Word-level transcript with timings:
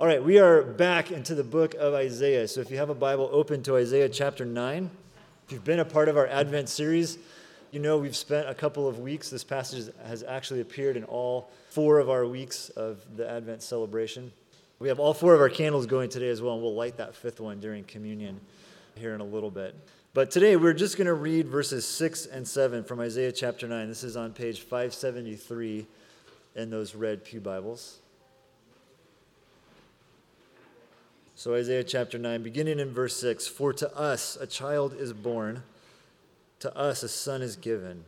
All 0.00 0.08
right, 0.08 0.22
we 0.22 0.40
are 0.40 0.64
back 0.64 1.12
into 1.12 1.36
the 1.36 1.44
book 1.44 1.74
of 1.74 1.94
Isaiah. 1.94 2.48
So 2.48 2.60
if 2.60 2.68
you 2.68 2.78
have 2.78 2.90
a 2.90 2.96
Bible 2.96 3.28
open 3.30 3.62
to 3.62 3.76
Isaiah 3.76 4.08
chapter 4.08 4.44
9, 4.44 4.90
if 5.46 5.52
you've 5.52 5.62
been 5.62 5.78
a 5.78 5.84
part 5.84 6.08
of 6.08 6.16
our 6.16 6.26
Advent 6.26 6.68
series, 6.68 7.16
you 7.70 7.78
know 7.78 7.98
we've 7.98 8.16
spent 8.16 8.48
a 8.48 8.54
couple 8.54 8.88
of 8.88 8.98
weeks. 8.98 9.30
This 9.30 9.44
passage 9.44 9.94
has 10.04 10.24
actually 10.24 10.62
appeared 10.62 10.96
in 10.96 11.04
all 11.04 11.48
four 11.68 12.00
of 12.00 12.10
our 12.10 12.26
weeks 12.26 12.70
of 12.70 13.04
the 13.16 13.30
Advent 13.30 13.62
celebration. 13.62 14.32
We 14.80 14.88
have 14.88 14.98
all 14.98 15.14
four 15.14 15.32
of 15.32 15.40
our 15.40 15.48
candles 15.48 15.86
going 15.86 16.08
today 16.08 16.28
as 16.28 16.42
well, 16.42 16.54
and 16.54 16.62
we'll 16.64 16.74
light 16.74 16.96
that 16.96 17.14
fifth 17.14 17.38
one 17.38 17.60
during 17.60 17.84
communion 17.84 18.40
here 18.96 19.14
in 19.14 19.20
a 19.20 19.24
little 19.24 19.50
bit. 19.50 19.76
But 20.12 20.32
today 20.32 20.56
we're 20.56 20.72
just 20.72 20.96
going 20.96 21.06
to 21.06 21.14
read 21.14 21.46
verses 21.46 21.86
6 21.86 22.26
and 22.26 22.48
7 22.48 22.82
from 22.82 22.98
Isaiah 22.98 23.30
chapter 23.30 23.68
9. 23.68 23.86
This 23.86 24.02
is 24.02 24.16
on 24.16 24.32
page 24.32 24.62
573 24.62 25.86
in 26.56 26.70
those 26.70 26.96
red 26.96 27.24
Pew 27.24 27.38
Bibles. 27.38 28.00
So, 31.36 31.54
Isaiah 31.54 31.82
chapter 31.82 32.16
9, 32.16 32.44
beginning 32.44 32.78
in 32.78 32.92
verse 32.92 33.16
6 33.16 33.48
For 33.48 33.72
to 33.72 33.92
us 33.96 34.38
a 34.40 34.46
child 34.46 34.94
is 34.94 35.12
born, 35.12 35.64
to 36.60 36.74
us 36.76 37.02
a 37.02 37.08
son 37.08 37.42
is 37.42 37.56
given, 37.56 38.04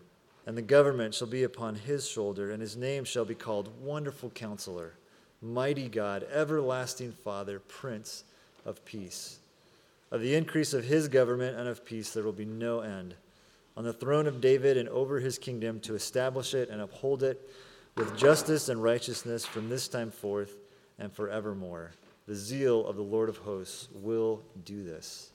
and 0.46 0.56
the 0.56 0.62
government 0.62 1.12
shall 1.12 1.26
be 1.26 1.42
upon 1.42 1.74
his 1.74 2.08
shoulder, 2.08 2.52
and 2.52 2.62
his 2.62 2.76
name 2.76 3.04
shall 3.04 3.24
be 3.24 3.34
called 3.34 3.82
Wonderful 3.82 4.30
Counselor, 4.30 4.92
Mighty 5.42 5.88
God, 5.88 6.24
Everlasting 6.32 7.10
Father, 7.10 7.58
Prince 7.58 8.22
of 8.64 8.84
Peace. 8.84 9.40
Of 10.12 10.20
the 10.20 10.36
increase 10.36 10.72
of 10.72 10.84
his 10.84 11.08
government 11.08 11.58
and 11.58 11.68
of 11.68 11.84
peace 11.84 12.10
there 12.10 12.22
will 12.22 12.30
be 12.30 12.44
no 12.44 12.78
end. 12.78 13.16
On 13.77 13.82
the 13.82 13.92
throne 13.92 14.28
of 14.28 14.40
David 14.40 14.77
and 14.77 14.88
over 14.88 15.18
his 15.18 15.36
kingdom 15.36 15.80
to 15.80 15.96
establish 15.96 16.54
it 16.54 16.70
and 16.70 16.80
uphold 16.80 17.24
it 17.24 17.50
with 17.96 18.16
justice 18.16 18.68
and 18.68 18.80
righteousness 18.80 19.44
from 19.44 19.68
this 19.68 19.88
time 19.88 20.12
forth 20.12 20.54
and 20.96 21.12
forevermore. 21.12 21.90
The 22.26 22.34
zeal 22.34 22.84
of 22.84 22.96
the 22.96 23.02
Lord 23.02 23.28
of 23.28 23.36
hosts 23.38 23.86
will 23.94 24.42
do 24.64 24.82
this. 24.82 25.30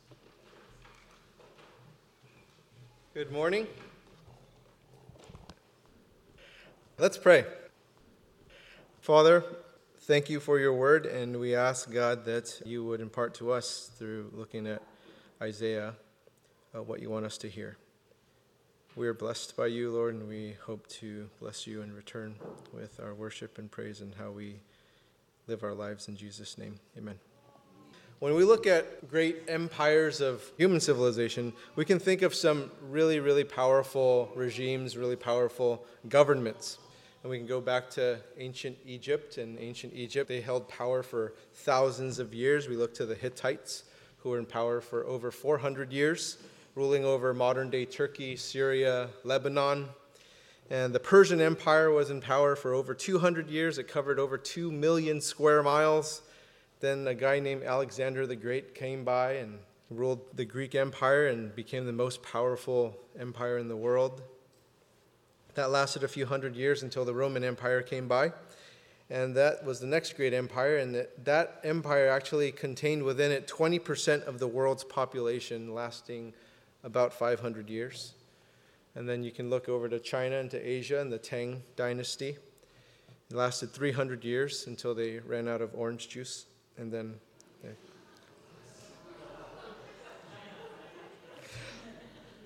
Good 3.13 3.31
morning. 3.31 3.65
Let's 6.97 7.17
pray. 7.17 7.45
Father, 8.99 9.45
thank 9.99 10.29
you 10.29 10.41
for 10.41 10.59
your 10.59 10.73
word, 10.73 11.05
and 11.05 11.39
we 11.39 11.55
ask, 11.55 11.89
God, 11.89 12.25
that 12.25 12.61
you 12.65 12.83
would 12.83 12.99
impart 12.99 13.35
to 13.35 13.53
us 13.53 13.89
through 13.97 14.29
looking 14.33 14.67
at 14.67 14.81
Isaiah 15.41 15.93
uh, 16.75 16.83
what 16.83 17.01
you 17.01 17.09
want 17.09 17.25
us 17.25 17.37
to 17.37 17.47
hear. 17.47 17.77
We 18.97 19.07
are 19.07 19.13
blessed 19.13 19.55
by 19.55 19.67
you, 19.67 19.91
Lord, 19.91 20.15
and 20.15 20.27
we 20.27 20.57
hope 20.65 20.87
to 20.87 21.29
bless 21.39 21.65
you 21.65 21.81
in 21.83 21.95
return 21.95 22.35
with 22.73 22.99
our 22.99 23.13
worship 23.13 23.57
and 23.57 23.71
praise 23.71 24.01
and 24.01 24.13
how 24.15 24.31
we 24.31 24.57
live 25.47 25.63
our 25.63 25.73
lives 25.73 26.07
in 26.07 26.15
Jesus' 26.15 26.57
name. 26.57 26.75
Amen. 26.97 27.19
When 28.19 28.35
we 28.35 28.43
look 28.43 28.67
at 28.67 29.09
great 29.09 29.43
empires 29.47 30.21
of 30.21 30.43
human 30.55 30.79
civilization, 30.79 31.53
we 31.75 31.85
can 31.85 31.97
think 31.97 32.21
of 32.21 32.35
some 32.35 32.69
really, 32.87 33.19
really 33.19 33.43
powerful 33.43 34.31
regimes, 34.35 34.95
really 34.95 35.15
powerful 35.15 35.83
governments. 36.07 36.77
And 37.23 37.31
we 37.31 37.39
can 37.39 37.47
go 37.47 37.59
back 37.59 37.89
to 37.91 38.19
ancient 38.37 38.77
Egypt. 38.85 39.39
And 39.39 39.57
ancient 39.59 39.93
Egypt, 39.95 40.27
they 40.27 40.39
held 40.39 40.69
power 40.69 41.01
for 41.01 41.33
thousands 41.53 42.19
of 42.19 42.33
years. 42.33 42.67
We 42.67 42.75
look 42.75 42.93
to 42.95 43.07
the 43.07 43.15
Hittites, 43.15 43.85
who 44.17 44.29
were 44.29 44.39
in 44.39 44.45
power 44.45 44.81
for 44.81 45.05
over 45.07 45.31
400 45.31 45.91
years, 45.91 46.37
ruling 46.75 47.03
over 47.03 47.33
modern 47.33 47.71
day 47.71 47.85
Turkey, 47.85 48.35
Syria, 48.35 49.09
Lebanon, 49.23 49.89
and 50.71 50.95
the 50.95 51.01
Persian 51.01 51.41
Empire 51.41 51.91
was 51.91 52.09
in 52.11 52.21
power 52.21 52.55
for 52.55 52.73
over 52.73 52.93
200 52.93 53.49
years. 53.49 53.77
It 53.77 53.89
covered 53.89 54.17
over 54.17 54.37
2 54.37 54.71
million 54.71 55.19
square 55.19 55.61
miles. 55.61 56.21
Then 56.79 57.05
a 57.07 57.13
guy 57.13 57.41
named 57.41 57.63
Alexander 57.63 58.25
the 58.25 58.37
Great 58.37 58.73
came 58.73 59.03
by 59.03 59.33
and 59.33 59.59
ruled 59.89 60.21
the 60.33 60.45
Greek 60.45 60.73
Empire 60.73 61.27
and 61.27 61.53
became 61.53 61.85
the 61.85 61.91
most 61.91 62.23
powerful 62.23 62.95
empire 63.19 63.57
in 63.57 63.67
the 63.67 63.75
world. 63.75 64.21
That 65.55 65.71
lasted 65.71 66.05
a 66.05 66.07
few 66.07 66.25
hundred 66.25 66.55
years 66.55 66.83
until 66.83 67.03
the 67.03 67.13
Roman 67.13 67.43
Empire 67.43 67.81
came 67.81 68.07
by. 68.07 68.31
And 69.09 69.35
that 69.35 69.65
was 69.65 69.81
the 69.81 69.87
next 69.87 70.15
great 70.15 70.33
empire. 70.33 70.77
And 70.77 70.95
that, 70.95 71.25
that 71.25 71.59
empire 71.65 72.07
actually 72.07 72.49
contained 72.53 73.03
within 73.03 73.33
it 73.33 73.45
20% 73.45 74.23
of 74.25 74.39
the 74.39 74.47
world's 74.47 74.85
population, 74.85 75.73
lasting 75.73 76.33
about 76.81 77.11
500 77.11 77.69
years. 77.69 78.13
And 78.95 79.07
then 79.07 79.23
you 79.23 79.31
can 79.31 79.49
look 79.49 79.69
over 79.69 79.87
to 79.87 79.99
China 79.99 80.37
and 80.37 80.51
to 80.51 80.59
Asia 80.59 80.99
and 80.99 81.11
the 81.11 81.17
Tang 81.17 81.63
dynasty. 81.75 82.37
It 83.29 83.35
lasted 83.35 83.71
300 83.71 84.25
years 84.25 84.67
until 84.67 84.93
they 84.93 85.19
ran 85.19 85.47
out 85.47 85.61
of 85.61 85.71
orange 85.73 86.09
juice. 86.09 86.45
And 86.77 86.91
then. 86.91 87.15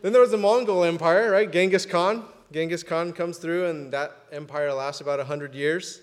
Then 0.01 0.11
there 0.11 0.21
was 0.21 0.29
the 0.29 0.37
Mongol 0.37 0.83
Empire, 0.83 1.31
right? 1.31 1.51
Genghis 1.51 1.83
Khan. 1.83 2.25
Genghis 2.51 2.83
Khan 2.83 3.11
comes 3.11 3.39
through, 3.39 3.65
and 3.65 3.91
that 3.91 4.15
empire 4.31 4.71
lasts 4.71 5.01
about 5.01 5.17
100 5.17 5.55
years. 5.55 6.01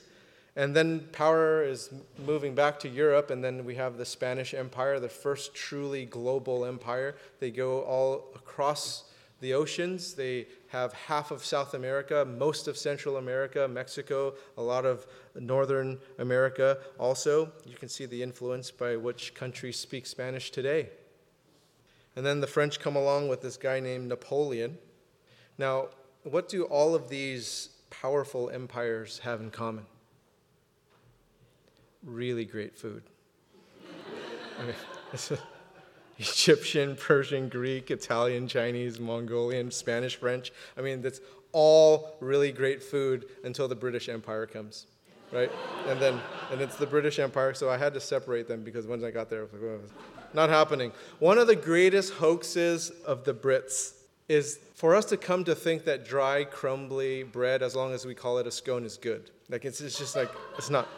And 0.57 0.75
then 0.75 1.07
power 1.13 1.63
is 1.63 1.91
moving 2.27 2.57
back 2.57 2.81
to 2.81 2.89
Europe, 2.89 3.31
and 3.31 3.45
then 3.45 3.65
we 3.65 3.77
have 3.77 3.99
the 3.99 4.05
Spanish 4.05 4.55
Empire, 4.55 4.99
the 4.99 5.09
first 5.09 5.55
truly 5.55 6.05
global 6.05 6.65
empire. 6.65 7.15
They 7.39 7.53
go 7.53 7.83
all 7.83 8.33
across 8.35 9.05
the 9.43 9.53
oceans. 9.55 10.15
They 10.15 10.47
have 10.69 10.93
half 10.95 11.33
of 11.33 11.45
South 11.45 11.75
America, 11.75 12.25
most 12.25 12.69
of 12.69 12.79
Central 12.79 13.17
America, 13.17 13.69
Mexico, 13.69 14.35
a 14.57 14.63
lot 14.63 14.87
of 14.87 15.07
Northern 15.35 15.99
America 16.19 16.79
also. 16.99 17.53
You 17.67 17.77
can 17.77 17.89
see 17.89 18.07
the 18.07 18.23
influence 18.23 18.71
by 18.71 18.97
which 18.97 19.35
countries 19.35 19.79
speak 19.79 20.07
Spanish 20.07 20.51
today. 20.53 20.91
And 22.15 22.25
then 22.25 22.41
the 22.41 22.47
French 22.47 22.79
come 22.79 22.95
along 22.95 23.29
with 23.29 23.43
this 23.43 23.57
guy 23.57 23.81
named 23.81 24.09
Napoleon. 24.09 24.79
Now, 25.59 25.89
what 26.23 26.49
do 26.49 26.65
all 26.65 26.95
of 26.95 27.09
these 27.09 27.71
powerful 27.91 28.49
empires 28.49 29.19
have 29.25 29.41
in 29.41 29.51
common? 29.51 29.87
Really 32.05 32.45
great 32.45 32.77
food. 32.77 33.03
I 34.61 34.67
mean, 34.67 35.39
Egyptian, 36.23 36.97
Persian, 37.01 37.49
Greek, 37.49 37.91
Italian, 37.91 38.49
Chinese, 38.49 39.01
Mongolian, 39.01 39.71
Spanish, 39.71 40.17
French. 40.17 40.53
I 40.77 40.81
mean, 40.81 41.03
that's 41.03 41.21
all 41.53 42.17
really 42.21 42.53
great 42.53 42.83
food 42.83 43.27
until 43.45 43.69
the 43.69 43.75
British 43.75 44.09
Empire 44.09 44.47
comes, 44.47 44.87
right? 45.33 45.51
and 45.89 46.01
then, 46.01 46.21
and 46.51 46.61
it's 46.61 46.77
the 46.77 46.87
British 46.87 47.19
Empire, 47.19 47.55
so 47.55 47.69
I 47.69 47.77
had 47.77 47.93
to 47.95 48.01
separate 48.01 48.49
them 48.49 48.63
because 48.63 48.87
once 48.87 49.05
I 49.05 49.11
got 49.11 49.29
there, 49.29 49.41
I 49.41 49.43
was 49.45 49.91
like, 49.93 50.35
not 50.35 50.49
happening. 50.49 50.93
One 51.19 51.39
of 51.39 51.47
the 51.47 51.57
greatest 51.57 52.15
hoaxes 52.15 52.91
of 53.07 53.25
the 53.25 53.35
Brits 53.35 53.95
is 54.29 54.61
for 54.75 54.95
us 54.95 55.05
to 55.07 55.17
come 55.17 55.45
to 55.45 55.55
think 55.55 55.85
that 55.85 56.07
dry, 56.07 56.45
crumbly 56.45 57.23
bread, 57.23 57.63
as 57.63 57.77
long 57.77 57.93
as 57.93 58.07
we 58.07 58.15
call 58.15 58.39
it 58.39 58.47
a 58.47 58.51
scone, 58.51 58.85
is 58.85 58.97
good. 58.97 59.31
Like, 59.51 59.65
it's, 59.65 59.81
it's 59.81 59.99
just 59.99 60.17
like, 60.17 60.31
it's 60.57 60.71
not. 60.71 60.89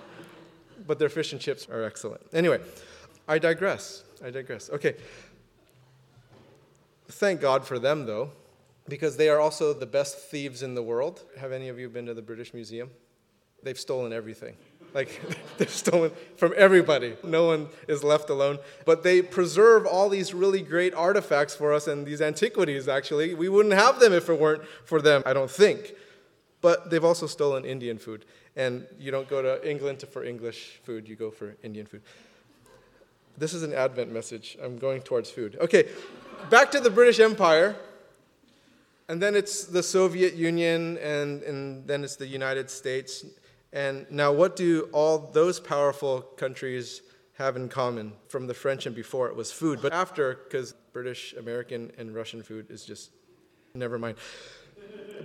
But 0.86 0.98
their 0.98 1.08
fish 1.08 1.32
and 1.32 1.40
chips 1.40 1.66
are 1.68 1.82
excellent. 1.82 2.22
Anyway, 2.32 2.60
I 3.26 3.38
digress. 3.38 4.03
I 4.22 4.30
digress. 4.30 4.70
Okay. 4.70 4.94
Thank 7.08 7.41
God 7.41 7.64
for 7.66 7.78
them, 7.78 8.06
though, 8.06 8.30
because 8.88 9.16
they 9.16 9.28
are 9.28 9.41
also 9.41 9.72
the 9.72 9.86
best 9.86 10.19
thieves 10.19 10.62
in 10.62 10.75
the 10.75 10.82
world. 10.82 11.22
Have 11.38 11.52
any 11.52 11.69
of 11.69 11.78
you 11.78 11.88
been 11.88 12.06
to 12.06 12.14
the 12.14 12.22
British 12.22 12.54
Museum? 12.54 12.91
They've 13.62 13.78
stolen 13.78 14.12
everything. 14.12 14.56
Like, 14.94 15.20
they've 15.58 15.70
stolen 15.70 16.12
from 16.36 16.54
everybody. 16.56 17.16
No 17.22 17.47
one 17.47 17.69
is 17.88 18.04
left 18.04 18.30
alone. 18.30 18.58
But 18.84 19.02
they 19.02 19.22
preserve 19.22 19.86
all 19.86 20.08
these 20.08 20.32
really 20.32 20.62
great 20.62 20.94
artifacts 20.94 21.54
for 21.54 21.72
us 21.72 21.86
and 21.86 22.06
these 22.06 22.20
antiquities, 22.20 22.88
actually. 22.88 23.34
We 23.34 23.48
wouldn't 23.48 23.75
have 23.75 24.00
them 24.00 24.12
if 24.12 24.28
it 24.28 24.38
weren't 24.38 24.64
for 24.84 25.02
them, 25.02 25.22
I 25.26 25.32
don't 25.32 25.50
think. 25.50 25.94
But 26.60 26.91
they've 26.91 27.04
also 27.04 27.26
stolen 27.26 27.64
Indian 27.64 27.98
food. 27.98 28.25
And 28.56 28.86
you 28.98 29.10
don't 29.10 29.28
go 29.28 29.42
to 29.42 29.69
England 29.69 30.04
for 30.10 30.25
English 30.25 30.81
food, 30.84 31.08
you 31.08 31.16
go 31.16 31.31
for 31.31 31.56
Indian 31.62 31.87
food. 31.87 32.02
This 33.36 33.52
is 33.52 33.62
an 33.62 33.72
Advent 33.72 34.12
message. 34.12 34.56
I'm 34.62 34.78
going 34.78 35.02
towards 35.02 35.31
food. 35.31 35.56
Okay, 35.60 35.88
back 36.50 36.70
to 36.70 36.81
the 36.81 36.90
British 36.90 37.19
Empire. 37.19 37.76
And 39.08 39.20
then 39.20 39.34
it's 39.34 39.64
the 39.64 39.82
Soviet 39.82 40.34
Union, 40.34 40.96
and, 40.98 41.42
and 41.42 41.86
then 41.86 42.04
it's 42.04 42.16
the 42.16 42.26
United 42.26 42.70
States. 42.70 43.26
And 43.72 44.06
now, 44.10 44.32
what 44.32 44.56
do 44.56 44.88
all 44.92 45.19
those 45.19 45.60
powerful 45.60 46.22
countries 46.22 47.02
have 47.34 47.56
in 47.56 47.69
common 47.69 48.12
from 48.28 48.46
the 48.46 48.54
French 48.54 48.86
and 48.86 48.94
before? 48.94 49.28
It 49.28 49.37
was 49.37 49.52
food. 49.52 49.80
But 49.82 49.92
after, 49.92 50.37
because 50.44 50.72
British, 50.92 51.34
American, 51.34 51.90
and 51.98 52.14
Russian 52.14 52.42
food 52.42 52.70
is 52.70 52.84
just, 52.84 53.10
never 53.75 53.98
mind. 53.98 54.16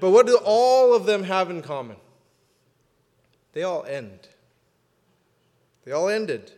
But 0.01 0.09
what 0.09 0.25
do 0.25 0.37
all 0.43 0.93
of 0.93 1.05
them 1.05 1.23
have 1.23 1.49
in 1.49 1.61
common? 1.61 1.97
They 3.53 3.63
all 3.63 3.85
end. 3.85 4.27
They 5.85 5.91
all 5.91 6.09
ended. 6.09 6.51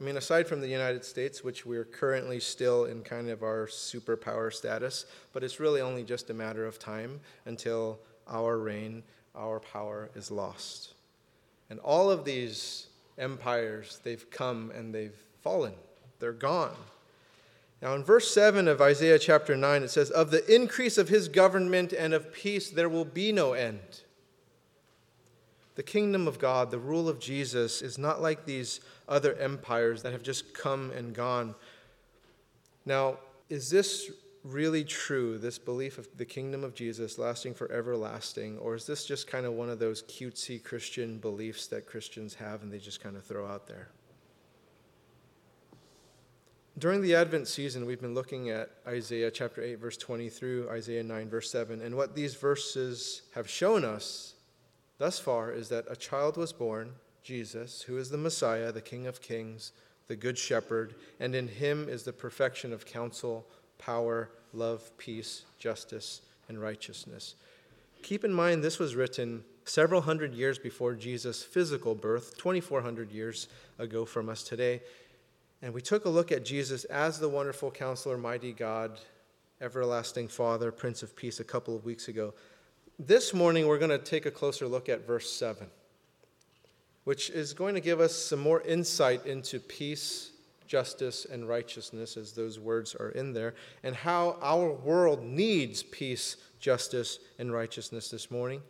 I 0.00 0.04
mean, 0.04 0.16
aside 0.16 0.48
from 0.48 0.60
the 0.60 0.68
United 0.68 1.04
States, 1.04 1.44
which 1.44 1.66
we're 1.66 1.84
currently 1.84 2.40
still 2.40 2.86
in 2.86 3.02
kind 3.02 3.28
of 3.28 3.42
our 3.42 3.66
superpower 3.66 4.52
status, 4.52 5.04
but 5.32 5.44
it's 5.44 5.60
really 5.60 5.82
only 5.82 6.04
just 6.04 6.30
a 6.30 6.34
matter 6.34 6.64
of 6.64 6.78
time 6.78 7.20
until 7.44 7.98
our 8.26 8.58
reign, 8.58 9.02
our 9.36 9.60
power 9.60 10.10
is 10.14 10.30
lost. 10.30 10.94
And 11.68 11.78
all 11.80 12.10
of 12.10 12.24
these 12.24 12.86
empires. 13.20 14.00
They've 14.02 14.28
come 14.30 14.72
and 14.74 14.92
they've 14.92 15.16
fallen, 15.42 15.74
they're 16.18 16.32
gone. 16.32 16.74
Now, 17.80 17.94
in 17.94 18.04
verse 18.04 18.30
7 18.34 18.68
of 18.68 18.82
Isaiah 18.82 19.18
chapter 19.18 19.56
9, 19.56 19.84
it 19.84 19.88
says, 19.88 20.10
Of 20.10 20.30
the 20.30 20.54
increase 20.54 20.98
of 20.98 21.08
his 21.08 21.28
government 21.28 21.94
and 21.94 22.12
of 22.12 22.32
peace 22.32 22.68
there 22.68 22.90
will 22.90 23.06
be 23.06 23.32
no 23.32 23.54
end. 23.54 24.02
The 25.76 25.82
kingdom 25.82 26.28
of 26.28 26.38
God, 26.38 26.70
the 26.70 26.78
rule 26.78 27.08
of 27.08 27.18
Jesus, 27.18 27.80
is 27.80 27.96
not 27.96 28.20
like 28.20 28.44
these 28.44 28.80
other 29.10 29.34
empires 29.34 30.02
that 30.02 30.12
have 30.12 30.22
just 30.22 30.54
come 30.54 30.90
and 30.92 31.12
gone. 31.14 31.54
Now, 32.86 33.18
is 33.50 33.68
this 33.68 34.10
really 34.42 34.84
true, 34.84 35.36
this 35.36 35.58
belief 35.58 35.98
of 35.98 36.08
the 36.16 36.24
kingdom 36.24 36.64
of 36.64 36.74
Jesus 36.74 37.18
lasting 37.18 37.52
for 37.52 37.70
everlasting, 37.70 38.56
or 38.58 38.74
is 38.74 38.86
this 38.86 39.04
just 39.04 39.26
kind 39.26 39.44
of 39.44 39.52
one 39.52 39.68
of 39.68 39.78
those 39.78 40.02
cutesy 40.04 40.62
Christian 40.62 41.18
beliefs 41.18 41.66
that 41.66 41.86
Christians 41.86 42.34
have 42.34 42.62
and 42.62 42.72
they 42.72 42.78
just 42.78 43.02
kind 43.02 43.16
of 43.16 43.24
throw 43.24 43.46
out 43.46 43.66
there? 43.66 43.88
During 46.78 47.02
the 47.02 47.14
Advent 47.14 47.46
season, 47.46 47.84
we've 47.84 48.00
been 48.00 48.14
looking 48.14 48.48
at 48.48 48.70
Isaiah 48.86 49.30
chapter 49.30 49.60
8, 49.60 49.74
verse 49.74 49.98
20 49.98 50.30
through 50.30 50.70
Isaiah 50.70 51.02
9, 51.02 51.28
verse 51.28 51.50
7. 51.50 51.82
And 51.82 51.94
what 51.94 52.14
these 52.14 52.36
verses 52.36 53.22
have 53.34 53.50
shown 53.50 53.84
us 53.84 54.34
thus 54.96 55.18
far 55.18 55.52
is 55.52 55.68
that 55.68 55.84
a 55.90 55.96
child 55.96 56.38
was 56.38 56.54
born, 56.54 56.92
Jesus, 57.22 57.82
who 57.82 57.98
is 57.98 58.10
the 58.10 58.18
Messiah, 58.18 58.72
the 58.72 58.80
King 58.80 59.06
of 59.06 59.20
kings, 59.20 59.72
the 60.08 60.16
Good 60.16 60.38
Shepherd, 60.38 60.94
and 61.18 61.34
in 61.34 61.48
him 61.48 61.88
is 61.88 62.02
the 62.02 62.12
perfection 62.12 62.72
of 62.72 62.84
counsel, 62.86 63.46
power, 63.78 64.30
love, 64.52 64.90
peace, 64.98 65.44
justice, 65.58 66.22
and 66.48 66.60
righteousness. 66.60 67.34
Keep 68.02 68.24
in 68.24 68.32
mind, 68.32 68.64
this 68.64 68.78
was 68.78 68.94
written 68.96 69.44
several 69.64 70.00
hundred 70.00 70.34
years 70.34 70.58
before 70.58 70.94
Jesus' 70.94 71.42
physical 71.42 71.94
birth, 71.94 72.36
2,400 72.38 73.12
years 73.12 73.48
ago 73.78 74.04
from 74.04 74.28
us 74.28 74.42
today. 74.42 74.80
And 75.62 75.74
we 75.74 75.80
took 75.80 76.06
a 76.06 76.08
look 76.08 76.32
at 76.32 76.44
Jesus 76.44 76.84
as 76.84 77.18
the 77.18 77.28
wonderful 77.28 77.70
counselor, 77.70 78.16
mighty 78.16 78.52
God, 78.52 78.98
everlasting 79.60 80.28
Father, 80.28 80.72
Prince 80.72 81.02
of 81.02 81.14
Peace 81.14 81.38
a 81.38 81.44
couple 81.44 81.76
of 81.76 81.84
weeks 81.84 82.08
ago. 82.08 82.34
This 82.98 83.32
morning, 83.32 83.66
we're 83.66 83.78
going 83.78 83.90
to 83.90 83.98
take 83.98 84.26
a 84.26 84.30
closer 84.30 84.66
look 84.66 84.88
at 84.88 85.06
verse 85.06 85.30
7, 85.30 85.66
which 87.10 87.28
is 87.30 87.54
going 87.54 87.74
to 87.74 87.80
give 87.80 87.98
us 87.98 88.14
some 88.14 88.38
more 88.38 88.60
insight 88.60 89.26
into 89.26 89.58
peace, 89.58 90.30
justice, 90.68 91.24
and 91.24 91.48
righteousness, 91.48 92.16
as 92.16 92.30
those 92.30 92.60
words 92.60 92.94
are 92.94 93.08
in 93.08 93.32
there, 93.32 93.52
and 93.82 93.96
how 93.96 94.38
our 94.40 94.70
world 94.72 95.20
needs 95.20 95.82
peace, 95.82 96.36
justice, 96.60 97.18
and 97.40 97.52
righteousness 97.52 98.10
this 98.10 98.30
morning. 98.30 98.62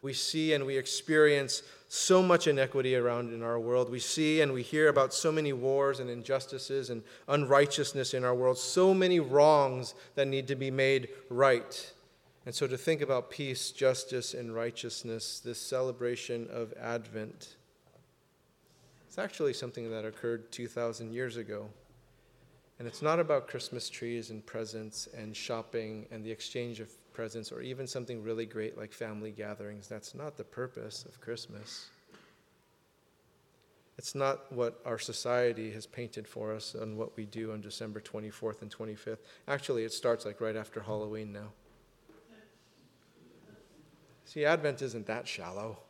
We 0.00 0.12
see 0.12 0.52
and 0.52 0.64
we 0.64 0.76
experience 0.76 1.64
so 1.88 2.22
much 2.22 2.46
inequity 2.46 2.94
around 2.94 3.34
in 3.34 3.42
our 3.42 3.58
world. 3.58 3.90
We 3.90 3.98
see 3.98 4.42
and 4.42 4.52
we 4.52 4.62
hear 4.62 4.86
about 4.86 5.12
so 5.12 5.32
many 5.32 5.52
wars 5.52 5.98
and 5.98 6.08
injustices 6.08 6.88
and 6.88 7.02
unrighteousness 7.26 8.14
in 8.14 8.22
our 8.24 8.36
world, 8.36 8.58
so 8.58 8.94
many 8.94 9.18
wrongs 9.18 9.96
that 10.14 10.28
need 10.28 10.46
to 10.46 10.54
be 10.54 10.70
made 10.70 11.08
right. 11.30 11.92
And 12.46 12.54
so 12.54 12.68
to 12.68 12.78
think 12.78 13.00
about 13.00 13.28
peace, 13.28 13.72
justice, 13.72 14.34
and 14.34 14.54
righteousness, 14.54 15.40
this 15.44 15.60
celebration 15.60 16.46
of 16.48 16.72
Advent, 16.80 17.56
it's 19.12 19.18
actually 19.18 19.52
something 19.52 19.90
that 19.90 20.06
occurred 20.06 20.50
2,000 20.50 21.12
years 21.12 21.36
ago. 21.36 21.68
And 22.78 22.88
it's 22.88 23.02
not 23.02 23.20
about 23.20 23.46
Christmas 23.46 23.90
trees 23.90 24.30
and 24.30 24.44
presents 24.46 25.06
and 25.14 25.36
shopping 25.36 26.06
and 26.10 26.24
the 26.24 26.30
exchange 26.30 26.80
of 26.80 26.88
presents 27.12 27.52
or 27.52 27.60
even 27.60 27.86
something 27.86 28.22
really 28.22 28.46
great 28.46 28.78
like 28.78 28.90
family 28.90 29.30
gatherings. 29.30 29.86
That's 29.86 30.14
not 30.14 30.38
the 30.38 30.44
purpose 30.44 31.04
of 31.04 31.20
Christmas. 31.20 31.90
It's 33.98 34.14
not 34.14 34.50
what 34.50 34.80
our 34.86 34.98
society 34.98 35.70
has 35.72 35.84
painted 35.84 36.26
for 36.26 36.50
us 36.50 36.72
and 36.72 36.96
what 36.96 37.14
we 37.14 37.26
do 37.26 37.52
on 37.52 37.60
December 37.60 38.00
24th 38.00 38.62
and 38.62 38.74
25th. 38.74 39.18
Actually, 39.46 39.84
it 39.84 39.92
starts 39.92 40.24
like 40.24 40.40
right 40.40 40.56
after 40.56 40.80
Halloween 40.80 41.34
now. 41.34 41.52
See, 44.24 44.46
Advent 44.46 44.80
isn't 44.80 45.04
that 45.04 45.28
shallow. 45.28 45.80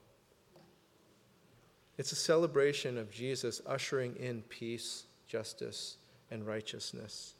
It's 1.99 2.13
a 2.13 2.17
celebration 2.17 2.99
of 2.99 3.11
Jesus 3.11 3.61
ushering 3.67 4.17
in 4.17 4.43
peace, 4.49 5.05
justice, 5.29 5.97
and 6.31 6.47
righteousness. 6.47 7.35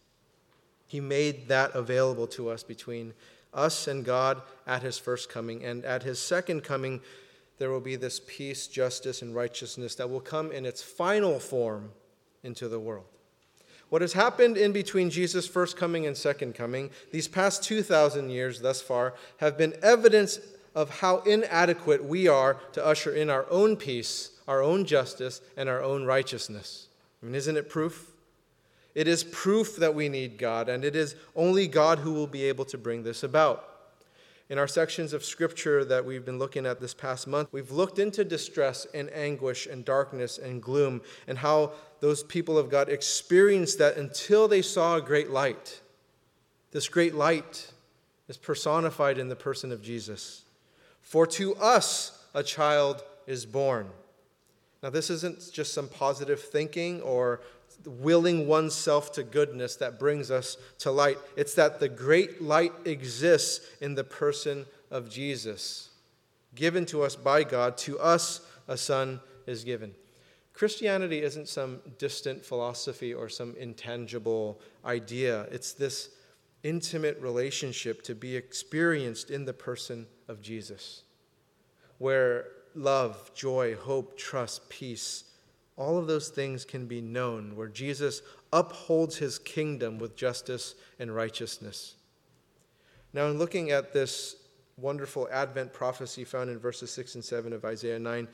He 0.87 1.01
made 1.01 1.49
that 1.49 1.75
available 1.75 2.27
to 2.29 2.51
us 2.51 2.63
between 2.63 3.15
us 3.55 3.87
and 3.89 4.05
God 4.05 4.43
at 4.67 4.83
his 4.83 4.99
first 4.99 5.29
coming. 5.29 5.65
And 5.65 5.85
at 5.85 6.03
his 6.03 6.19
second 6.19 6.63
coming, 6.63 7.01
there 7.59 7.71
will 7.71 7.81
be 7.81 7.97
this 7.97 8.21
peace, 8.27 8.67
justice, 8.67 9.23
and 9.23 9.35
righteousness 9.35 9.95
that 9.97 10.11
will 10.11 10.21
come 10.21 10.53
in 10.53 10.67
its 10.67 10.83
final 10.83 11.39
form 11.39 11.93
into 12.43 12.69
the 12.69 12.81
world. 12.81 13.07
What 13.89 14.03
has 14.03 14.15
happened 14.15 14.57
in 14.57 14.73
between 14.73 15.11
Jesus' 15.11 15.47
first 15.47 15.77
coming 15.77 16.07
and 16.07 16.17
second 16.17 16.55
coming, 16.55 16.91
these 17.11 17.29
past 17.29 17.63
2,000 17.63 18.31
years 18.31 18.61
thus 18.61 18.81
far, 18.81 19.15
have 19.37 19.59
been 19.59 19.75
evidence 19.83 20.41
of 20.75 21.01
how 21.01 21.19
inadequate 21.21 22.05
we 22.05 22.29
are 22.29 22.55
to 22.73 22.85
usher 22.85 23.15
in 23.15 23.31
our 23.31 23.47
own 23.51 23.77
peace, 23.77 24.31
our 24.49 24.63
own 24.63 24.85
justice, 24.85 25.41
and 25.57 25.69
our 25.69 25.83
own 25.83 26.05
righteousness. 26.05 26.89
I 27.23 27.27
mean, 27.27 27.35
isn't 27.35 27.57
it 27.57 27.69
proof? 27.69 28.13
It 28.95 29.09
is 29.09 29.25
proof 29.25 29.77
that 29.77 29.95
we 29.95 30.09
need 30.09 30.39
God, 30.39 30.69
and 30.69 30.85
it 30.85 30.95
is 30.95 31.17
only 31.35 31.67
God 31.67 32.01
who 32.01 32.13
will 32.13 32.27
be 32.27 32.45
able 32.45 32.65
to 32.67 32.79
bring 32.79 33.03
this 33.03 33.23
about. 33.23 33.69
In 34.51 34.59
our 34.59 34.69
sections 34.69 35.15
of 35.15 35.25
scripture 35.25 35.83
that 35.87 36.05
we've 36.05 36.27
been 36.27 36.39
looking 36.39 36.67
at 36.67 36.79
this 36.79 36.93
past 36.93 37.27
month, 37.27 37.49
we've 37.53 37.71
looked 37.71 37.99
into 37.99 38.23
distress 38.23 38.87
and 38.93 39.11
anguish 39.15 39.67
and 39.67 39.83
darkness 39.83 40.37
and 40.37 40.63
gloom 40.63 41.01
and 41.27 41.39
how 41.39 41.73
those 42.01 42.23
people 42.23 42.59
of 42.59 42.69
God 42.69 42.91
experienced 42.91 43.79
that 43.79 43.97
until 43.97 44.49
they 44.49 44.61
saw 44.61 44.97
a 44.97 45.01
great 45.01 45.31
light. 45.31 45.81
This 46.71 46.89
great 46.89 47.15
light 47.15 47.73
is 48.29 48.37
personified 48.37 49.17
in 49.17 49.29
the 49.29 49.37
person 49.37 49.73
of 49.73 49.81
Jesus. 49.81 50.42
For 51.13 51.27
to 51.27 51.55
us 51.57 52.19
a 52.33 52.43
child 52.43 53.05
is 53.27 53.45
born. 53.45 53.91
Now, 54.83 54.89
this 54.89 55.11
isn't 55.11 55.53
just 55.53 55.75
some 55.75 55.89
positive 55.89 56.41
thinking 56.41 57.03
or 57.03 57.43
willing 57.85 58.47
oneself 58.47 59.13
to 59.13 59.23
goodness 59.23 59.77
that 59.77 59.99
brings 59.99 60.31
us 60.31 60.57
to 60.79 60.91
light. 60.91 61.19
It's 61.37 61.53
that 61.57 61.81
the 61.81 61.89
great 61.91 62.41
light 62.41 62.73
exists 62.87 63.61
in 63.83 63.95
the 63.95 64.05
person 64.05 64.65
of 64.91 65.11
Jesus, 65.11 65.91
given 66.55 66.87
to 66.87 67.03
us 67.03 67.15
by 67.15 67.45
God. 67.45 67.77
To 67.79 67.99
us, 67.99 68.41
a 68.67 68.79
son 68.79 69.21
is 69.47 69.65
given. 69.65 69.95
Christianity 70.55 71.21
isn't 71.21 71.47
some 71.47 71.83
distant 71.99 72.43
philosophy 72.43 73.13
or 73.13 73.29
some 73.29 73.55
intangible 73.59 74.63
idea. 74.83 75.43
It's 75.51 75.75
this 75.75 76.09
intimate 76.63 77.21
relationship 77.21 78.01
to 78.05 78.15
be 78.15 78.35
experienced 78.35 79.31
in 79.31 79.45
the 79.45 79.53
person 79.53 80.07
of 80.29 80.41
Jesus, 80.41 81.03
where 81.99 82.47
love, 82.75 83.33
joy, 83.35 83.75
hope, 83.75 84.17
trust, 84.17 84.69
peace, 84.69 85.25
all 85.77 85.99
of 85.99 86.07
those 86.07 86.29
things 86.29 86.65
can 86.65 86.87
be 86.87 87.01
known, 87.01 87.57
where 87.57 87.69
Jesus 87.69 88.23
upholds 88.53 89.17
his 89.17 89.39
kingdom 89.39 89.99
with 89.99 90.17
justice 90.17 90.75
and 90.99 91.15
righteousness. 91.15 91.95
Now, 93.13 93.27
in 93.27 93.39
looking 93.39 93.71
at 93.71 93.93
this 93.93 94.37
wonderful 94.77 95.29
Advent 95.31 95.73
prophecy 95.73 96.25
found 96.25 96.51
in 96.51 96.59
verses 96.59 96.91
6 96.91 97.17
and 97.17 97.25
7 97.25 97.53
of 97.53 97.65
Isaiah 97.65 97.99
9, 97.99 98.29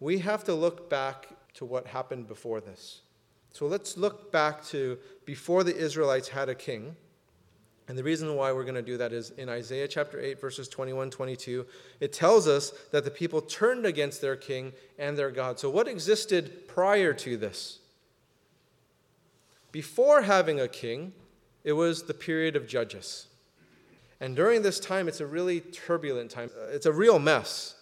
we 0.00 0.18
have 0.18 0.44
to 0.44 0.54
look 0.54 0.90
back 0.90 1.28
to 1.54 1.64
what 1.64 1.86
happened 1.86 2.26
before 2.26 2.60
this. 2.60 3.02
So 3.52 3.66
let's 3.66 3.96
look 3.96 4.32
back 4.32 4.64
to 4.66 4.98
before 5.24 5.62
the 5.62 5.76
Israelites 5.76 6.28
had 6.28 6.48
a 6.48 6.54
king. 6.54 6.96
And 7.88 7.98
the 7.98 8.04
reason 8.04 8.34
why 8.36 8.52
we're 8.52 8.64
going 8.64 8.76
to 8.76 8.82
do 8.82 8.96
that 8.98 9.12
is 9.12 9.30
in 9.30 9.48
Isaiah 9.48 9.88
chapter 9.88 10.20
8, 10.20 10.40
verses 10.40 10.68
21 10.68 11.10
22, 11.10 11.66
it 12.00 12.12
tells 12.12 12.46
us 12.46 12.70
that 12.92 13.04
the 13.04 13.10
people 13.10 13.40
turned 13.40 13.84
against 13.84 14.20
their 14.20 14.36
king 14.36 14.72
and 14.98 15.18
their 15.18 15.30
God. 15.30 15.58
So, 15.58 15.68
what 15.68 15.88
existed 15.88 16.68
prior 16.68 17.12
to 17.14 17.36
this? 17.36 17.80
Before 19.72 20.22
having 20.22 20.60
a 20.60 20.68
king, 20.68 21.12
it 21.64 21.72
was 21.72 22.04
the 22.04 22.14
period 22.14 22.56
of 22.56 22.68
judges. 22.68 23.26
And 24.20 24.36
during 24.36 24.62
this 24.62 24.78
time, 24.78 25.08
it's 25.08 25.20
a 25.20 25.26
really 25.26 25.60
turbulent 25.60 26.30
time. 26.30 26.50
It's 26.70 26.86
a 26.86 26.92
real 26.92 27.18
mess. 27.18 27.74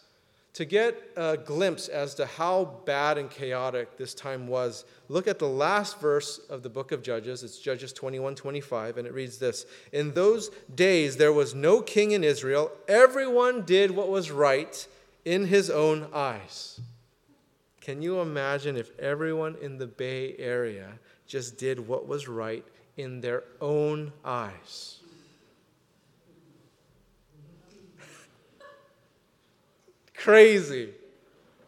To 0.55 0.65
get 0.65 1.01
a 1.17 1.37
glimpse 1.37 1.87
as 1.87 2.15
to 2.17 2.27
how 2.27 2.83
bad 2.85 3.19
and 3.19 3.31
chaotic 3.31 3.97
this 3.97 4.15
time 4.15 4.49
was, 4.49 4.85
look 5.09 5.29
at 5.29 5.39
the 5.39 5.49
last 5.49 6.01
verse 6.01 6.39
of 6.51 6.65
the 6.65 6.69
book 6.69 6.91
of 6.91 7.03
Judges. 7.03 7.45
It's 7.45 7.59
Judges 7.59 7.93
21 7.93 8.35
25, 8.35 8.99
and 8.99 9.07
it 9.07 9.15
reads 9.15 9.39
this 9.39 9.65
In 9.93 10.13
those 10.13 10.51
days 10.75 11.17
there 11.17 11.33
was 11.33 11.55
no 11.55 11.81
king 11.81 12.11
in 12.11 12.25
Israel. 12.25 12.73
Everyone 12.89 13.63
did 13.63 13.93
what 13.93 14.09
was 14.09 14.33
right 14.33 14.87
in 15.25 15.47
his 15.47 15.71
own 15.71 16.09
eyes. 16.13 16.81
Can 17.81 18.03
you 18.03 18.21
imagine 18.21 18.77
if 18.77 18.97
everyone 18.99 19.57
in 19.63 19.79
the 19.79 19.87
Bay 19.87 20.35
Area 20.39 20.99
just 21.27 21.59
did 21.59 21.87
what 21.87 22.09
was 22.09 22.29
right 22.29 22.65
in 22.97 23.21
their 23.21 23.45
own 23.61 24.13
eyes? 24.25 25.00
Crazy. 30.21 30.91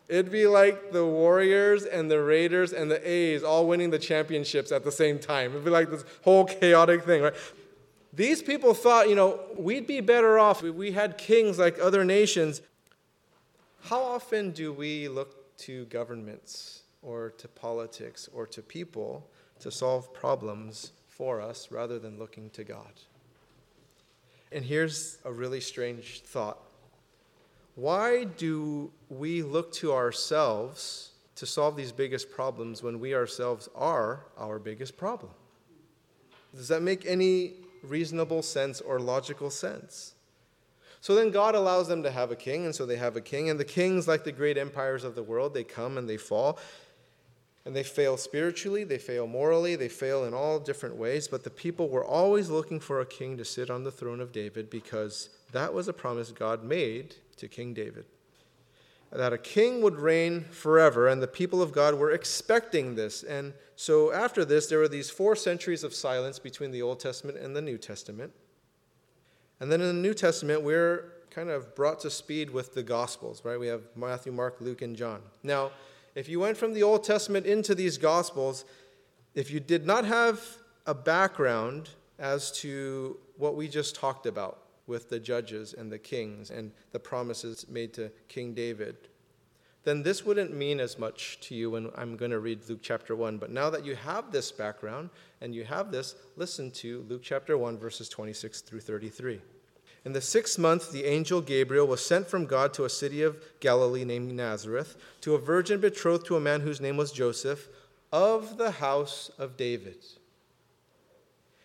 It'd 0.08 0.30
be 0.30 0.46
like 0.46 0.92
the 0.92 1.06
Warriors 1.06 1.84
and 1.84 2.10
the 2.10 2.22
Raiders 2.22 2.74
and 2.74 2.90
the 2.90 3.08
A's 3.08 3.42
all 3.42 3.66
winning 3.66 3.88
the 3.88 3.98
championships 3.98 4.70
at 4.70 4.84
the 4.84 4.92
same 4.92 5.18
time. 5.18 5.52
It'd 5.52 5.64
be 5.64 5.70
like 5.70 5.90
this 5.90 6.04
whole 6.22 6.44
chaotic 6.44 7.04
thing, 7.04 7.22
right? 7.22 7.34
These 8.12 8.42
people 8.42 8.74
thought, 8.74 9.08
you 9.08 9.14
know, 9.14 9.40
we'd 9.56 9.86
be 9.86 10.00
better 10.00 10.38
off 10.38 10.62
if 10.62 10.74
we 10.74 10.92
had 10.92 11.16
kings 11.16 11.58
like 11.58 11.78
other 11.78 12.04
nations. 12.04 12.60
How 13.84 14.02
often 14.02 14.50
do 14.50 14.70
we 14.70 15.08
look 15.08 15.56
to 15.58 15.86
governments 15.86 16.82
or 17.00 17.30
to 17.38 17.48
politics 17.48 18.28
or 18.34 18.46
to 18.48 18.60
people 18.60 19.26
to 19.60 19.70
solve 19.70 20.12
problems 20.12 20.92
for 21.08 21.40
us 21.40 21.72
rather 21.72 21.98
than 21.98 22.18
looking 22.18 22.50
to 22.50 22.64
God? 22.64 22.92
And 24.52 24.62
here's 24.62 25.16
a 25.24 25.32
really 25.32 25.60
strange 25.60 26.20
thought 26.20 26.58
why 27.74 28.24
do 28.24 28.90
we 29.08 29.42
look 29.42 29.72
to 29.72 29.92
ourselves 29.92 31.12
to 31.36 31.46
solve 31.46 31.76
these 31.76 31.92
biggest 31.92 32.30
problems 32.30 32.82
when 32.82 33.00
we 33.00 33.14
ourselves 33.14 33.68
are 33.74 34.26
our 34.36 34.58
biggest 34.58 34.96
problem? 34.96 35.32
Does 36.54 36.68
that 36.68 36.82
make 36.82 37.06
any 37.06 37.54
reasonable 37.82 38.42
sense 38.42 38.80
or 38.80 39.00
logical 39.00 39.50
sense? 39.50 40.14
So 41.00 41.14
then 41.14 41.30
God 41.30 41.54
allows 41.54 41.88
them 41.88 42.02
to 42.04 42.10
have 42.10 42.30
a 42.30 42.36
king, 42.36 42.64
and 42.64 42.74
so 42.74 42.86
they 42.86 42.96
have 42.96 43.16
a 43.16 43.20
king. 43.20 43.50
And 43.50 43.58
the 43.58 43.64
kings, 43.64 44.06
like 44.06 44.22
the 44.22 44.32
great 44.32 44.56
empires 44.56 45.02
of 45.02 45.14
the 45.14 45.22
world, 45.22 45.52
they 45.54 45.64
come 45.64 45.98
and 45.98 46.08
they 46.08 46.18
fall. 46.18 46.58
And 47.64 47.74
they 47.74 47.82
fail 47.82 48.16
spiritually, 48.16 48.84
they 48.84 48.98
fail 48.98 49.26
morally, 49.26 49.76
they 49.76 49.88
fail 49.88 50.24
in 50.24 50.34
all 50.34 50.60
different 50.60 50.96
ways. 50.96 51.26
But 51.26 51.42
the 51.42 51.50
people 51.50 51.88
were 51.88 52.04
always 52.04 52.50
looking 52.50 52.80
for 52.80 53.00
a 53.00 53.06
king 53.06 53.36
to 53.38 53.44
sit 53.44 53.70
on 53.70 53.82
the 53.82 53.90
throne 53.90 54.20
of 54.20 54.30
David 54.30 54.68
because 54.68 55.30
that 55.52 55.72
was 55.72 55.88
a 55.88 55.92
promise 55.92 56.30
God 56.30 56.62
made 56.62 57.16
to 57.36 57.48
King 57.48 57.74
David. 57.74 58.06
That 59.10 59.34
a 59.34 59.38
king 59.38 59.82
would 59.82 59.96
reign 59.96 60.44
forever, 60.44 61.06
and 61.06 61.22
the 61.22 61.28
people 61.28 61.60
of 61.60 61.72
God 61.72 61.94
were 61.94 62.12
expecting 62.12 62.94
this. 62.94 63.22
And 63.22 63.52
so 63.76 64.10
after 64.10 64.42
this, 64.42 64.68
there 64.68 64.78
were 64.78 64.88
these 64.88 65.10
four 65.10 65.36
centuries 65.36 65.84
of 65.84 65.92
silence 65.92 66.38
between 66.38 66.70
the 66.70 66.80
Old 66.80 66.98
Testament 66.98 67.36
and 67.36 67.54
the 67.54 67.60
New 67.60 67.76
Testament. 67.76 68.32
And 69.60 69.70
then 69.70 69.82
in 69.82 69.88
the 69.88 70.02
New 70.02 70.14
Testament, 70.14 70.62
we're 70.62 71.12
kind 71.30 71.50
of 71.50 71.74
brought 71.74 72.00
to 72.00 72.10
speed 72.10 72.50
with 72.50 72.74
the 72.74 72.82
Gospels, 72.82 73.44
right? 73.44 73.60
We 73.60 73.66
have 73.66 73.82
Matthew, 73.94 74.32
Mark, 74.32 74.56
Luke, 74.60 74.80
and 74.80 74.96
John. 74.96 75.20
Now, 75.42 75.72
if 76.14 76.28
you 76.28 76.40
went 76.40 76.56
from 76.56 76.72
the 76.72 76.82
Old 76.82 77.04
Testament 77.04 77.46
into 77.46 77.74
these 77.74 77.98
Gospels, 77.98 78.64
if 79.34 79.50
you 79.50 79.60
did 79.60 79.86
not 79.86 80.06
have 80.06 80.42
a 80.86 80.94
background 80.94 81.90
as 82.18 82.50
to 82.60 83.18
what 83.36 83.56
we 83.56 83.68
just 83.68 83.94
talked 83.94 84.26
about, 84.26 84.61
with 84.92 85.08
the 85.08 85.18
judges 85.18 85.72
and 85.72 85.90
the 85.90 85.98
kings 85.98 86.50
and 86.50 86.70
the 86.92 86.98
promises 87.00 87.66
made 87.68 87.94
to 87.94 88.12
King 88.28 88.52
David, 88.52 88.96
then 89.84 90.02
this 90.02 90.24
wouldn't 90.24 90.54
mean 90.54 90.78
as 90.80 90.98
much 90.98 91.40
to 91.40 91.54
you 91.54 91.70
when 91.70 91.90
I'm 91.96 92.16
going 92.16 92.30
to 92.30 92.38
read 92.38 92.60
Luke 92.68 92.80
chapter 92.82 93.16
1. 93.16 93.38
But 93.38 93.50
now 93.50 93.70
that 93.70 93.86
you 93.86 93.96
have 93.96 94.30
this 94.30 94.52
background 94.52 95.08
and 95.40 95.54
you 95.54 95.64
have 95.64 95.90
this, 95.90 96.14
listen 96.36 96.70
to 96.72 97.04
Luke 97.08 97.22
chapter 97.24 97.56
1, 97.56 97.78
verses 97.78 98.10
26 98.10 98.60
through 98.60 98.80
33. 98.80 99.40
In 100.04 100.12
the 100.12 100.20
sixth 100.20 100.58
month, 100.58 100.92
the 100.92 101.06
angel 101.06 101.40
Gabriel 101.40 101.86
was 101.86 102.04
sent 102.04 102.26
from 102.26 102.44
God 102.44 102.74
to 102.74 102.84
a 102.84 102.90
city 102.90 103.22
of 103.22 103.42
Galilee 103.60 104.04
named 104.04 104.32
Nazareth, 104.32 104.96
to 105.22 105.34
a 105.34 105.38
virgin 105.38 105.80
betrothed 105.80 106.26
to 106.26 106.36
a 106.36 106.40
man 106.40 106.60
whose 106.60 106.80
name 106.80 106.98
was 106.98 107.12
Joseph, 107.12 107.68
of 108.12 108.58
the 108.58 108.72
house 108.72 109.30
of 109.38 109.56
David. 109.56 110.04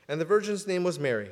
And 0.07 0.22
the 0.22 0.25
virgin's 0.25 0.65
name 0.65 0.84
was 0.84 0.98
Mary. 0.98 1.31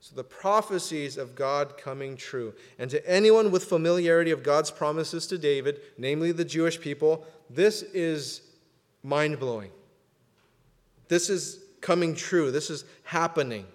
So 0.00 0.16
the 0.16 0.24
prophecies 0.24 1.18
of 1.18 1.34
God 1.34 1.76
coming 1.76 2.16
true. 2.16 2.54
And 2.78 2.90
to 2.90 3.06
anyone 3.08 3.50
with 3.50 3.64
familiarity 3.64 4.30
of 4.30 4.42
God's 4.42 4.70
promises 4.70 5.26
to 5.26 5.36
David, 5.36 5.80
namely 5.98 6.32
the 6.32 6.44
Jewish 6.44 6.80
people, 6.80 7.26
this 7.50 7.82
is 7.82 8.40
mind 9.02 9.38
blowing. 9.38 9.70
This 11.08 11.28
is 11.28 11.62
coming 11.82 12.14
true. 12.14 12.50
This 12.50 12.70
is 12.70 12.84
happening. 13.02 13.66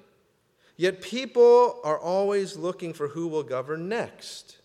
Yet 0.78 1.02
people 1.02 1.80
are 1.84 2.00
always 2.00 2.58
looking 2.58 2.94
for 2.94 3.10
who 3.10 3.28
will 3.28 3.44
govern 3.44 3.88
next. 3.88 4.58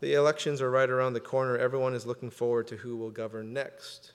The 0.00 0.14
elections 0.14 0.60
are 0.60 0.70
right 0.70 0.90
around 0.90 1.14
the 1.14 1.20
corner. 1.20 1.56
Everyone 1.56 1.94
is 1.94 2.06
looking 2.06 2.30
forward 2.30 2.66
to 2.68 2.76
who 2.76 2.96
will 2.96 3.10
govern 3.10 3.52
next. 3.52 4.12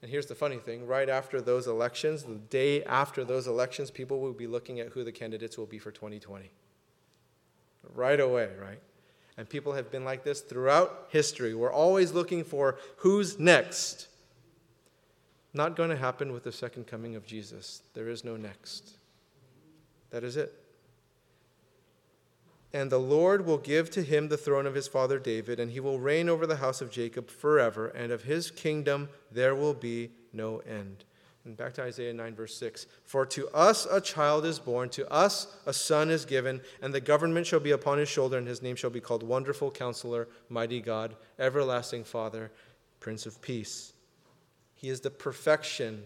And 0.00 0.10
here's 0.10 0.26
the 0.26 0.34
funny 0.34 0.58
thing 0.58 0.86
right 0.86 1.08
after 1.08 1.40
those 1.40 1.66
elections, 1.66 2.22
the 2.22 2.36
day 2.36 2.84
after 2.84 3.24
those 3.24 3.46
elections, 3.46 3.90
people 3.90 4.20
will 4.20 4.32
be 4.32 4.46
looking 4.46 4.78
at 4.80 4.88
who 4.88 5.02
the 5.02 5.12
candidates 5.12 5.58
will 5.58 5.66
be 5.66 5.78
for 5.78 5.90
2020. 5.90 6.50
Right 7.94 8.20
away, 8.20 8.50
right? 8.60 8.80
And 9.36 9.48
people 9.48 9.72
have 9.72 9.90
been 9.90 10.04
like 10.04 10.24
this 10.24 10.40
throughout 10.40 11.08
history. 11.10 11.54
We're 11.54 11.72
always 11.72 12.12
looking 12.12 12.44
for 12.44 12.78
who's 12.96 13.38
next. 13.38 14.08
Not 15.54 15.76
going 15.76 15.90
to 15.90 15.96
happen 15.96 16.32
with 16.32 16.44
the 16.44 16.52
second 16.52 16.86
coming 16.86 17.16
of 17.16 17.26
Jesus. 17.26 17.82
There 17.94 18.08
is 18.08 18.24
no 18.24 18.36
next. 18.36 18.98
That 20.10 20.24
is 20.24 20.36
it. 20.36 20.57
And 22.72 22.90
the 22.90 22.98
Lord 22.98 23.46
will 23.46 23.58
give 23.58 23.90
to 23.90 24.02
him 24.02 24.28
the 24.28 24.36
throne 24.36 24.66
of 24.66 24.74
his 24.74 24.88
father 24.88 25.18
David, 25.18 25.58
and 25.58 25.70
he 25.70 25.80
will 25.80 25.98
reign 25.98 26.28
over 26.28 26.46
the 26.46 26.56
house 26.56 26.80
of 26.80 26.90
Jacob 26.90 27.30
forever, 27.30 27.88
and 27.88 28.12
of 28.12 28.24
his 28.24 28.50
kingdom 28.50 29.08
there 29.32 29.54
will 29.54 29.74
be 29.74 30.10
no 30.32 30.58
end. 30.58 31.04
And 31.44 31.56
back 31.56 31.72
to 31.74 31.82
Isaiah 31.82 32.12
9, 32.12 32.34
verse 32.34 32.54
6 32.56 32.86
For 33.04 33.24
to 33.24 33.48
us 33.48 33.86
a 33.90 34.02
child 34.02 34.44
is 34.44 34.58
born, 34.58 34.90
to 34.90 35.10
us 35.10 35.56
a 35.64 35.72
son 35.72 36.10
is 36.10 36.26
given, 36.26 36.60
and 36.82 36.92
the 36.92 37.00
government 37.00 37.46
shall 37.46 37.60
be 37.60 37.70
upon 37.70 37.96
his 37.96 38.08
shoulder, 38.08 38.36
and 38.36 38.46
his 38.46 38.60
name 38.60 38.76
shall 38.76 38.90
be 38.90 39.00
called 39.00 39.22
Wonderful 39.22 39.70
Counselor, 39.70 40.28
Mighty 40.50 40.82
God, 40.82 41.16
Everlasting 41.38 42.04
Father, 42.04 42.50
Prince 43.00 43.24
of 43.24 43.40
Peace. 43.40 43.94
He 44.74 44.90
is 44.90 45.00
the 45.00 45.10
perfection 45.10 46.04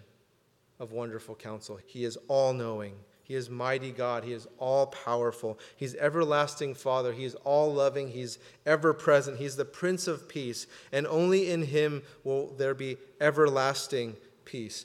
of 0.78 0.92
wonderful 0.92 1.34
counsel, 1.34 1.78
he 1.86 2.04
is 2.04 2.16
all 2.28 2.52
knowing. 2.52 2.94
He 3.32 3.38
is 3.38 3.48
mighty 3.48 3.92
God. 3.92 4.24
He 4.24 4.34
is 4.34 4.46
all 4.58 4.88
powerful. 4.88 5.58
He's 5.78 5.94
everlasting 5.94 6.74
Father. 6.74 7.14
He 7.14 7.24
is 7.24 7.34
all 7.36 7.72
loving. 7.72 8.08
He's 8.08 8.38
ever 8.66 8.92
present. 8.92 9.38
He's 9.38 9.56
the 9.56 9.64
Prince 9.64 10.06
of 10.06 10.28
Peace. 10.28 10.66
And 10.92 11.06
only 11.06 11.50
in 11.50 11.62
Him 11.62 12.02
will 12.24 12.48
there 12.48 12.74
be 12.74 12.98
everlasting 13.22 14.16
peace. 14.44 14.84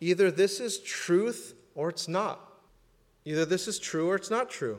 Either 0.00 0.32
this 0.32 0.58
is 0.58 0.80
truth 0.80 1.54
or 1.76 1.88
it's 1.88 2.08
not. 2.08 2.40
Either 3.24 3.44
this 3.44 3.68
is 3.68 3.78
true 3.78 4.10
or 4.10 4.16
it's 4.16 4.30
not 4.30 4.50
true. 4.50 4.78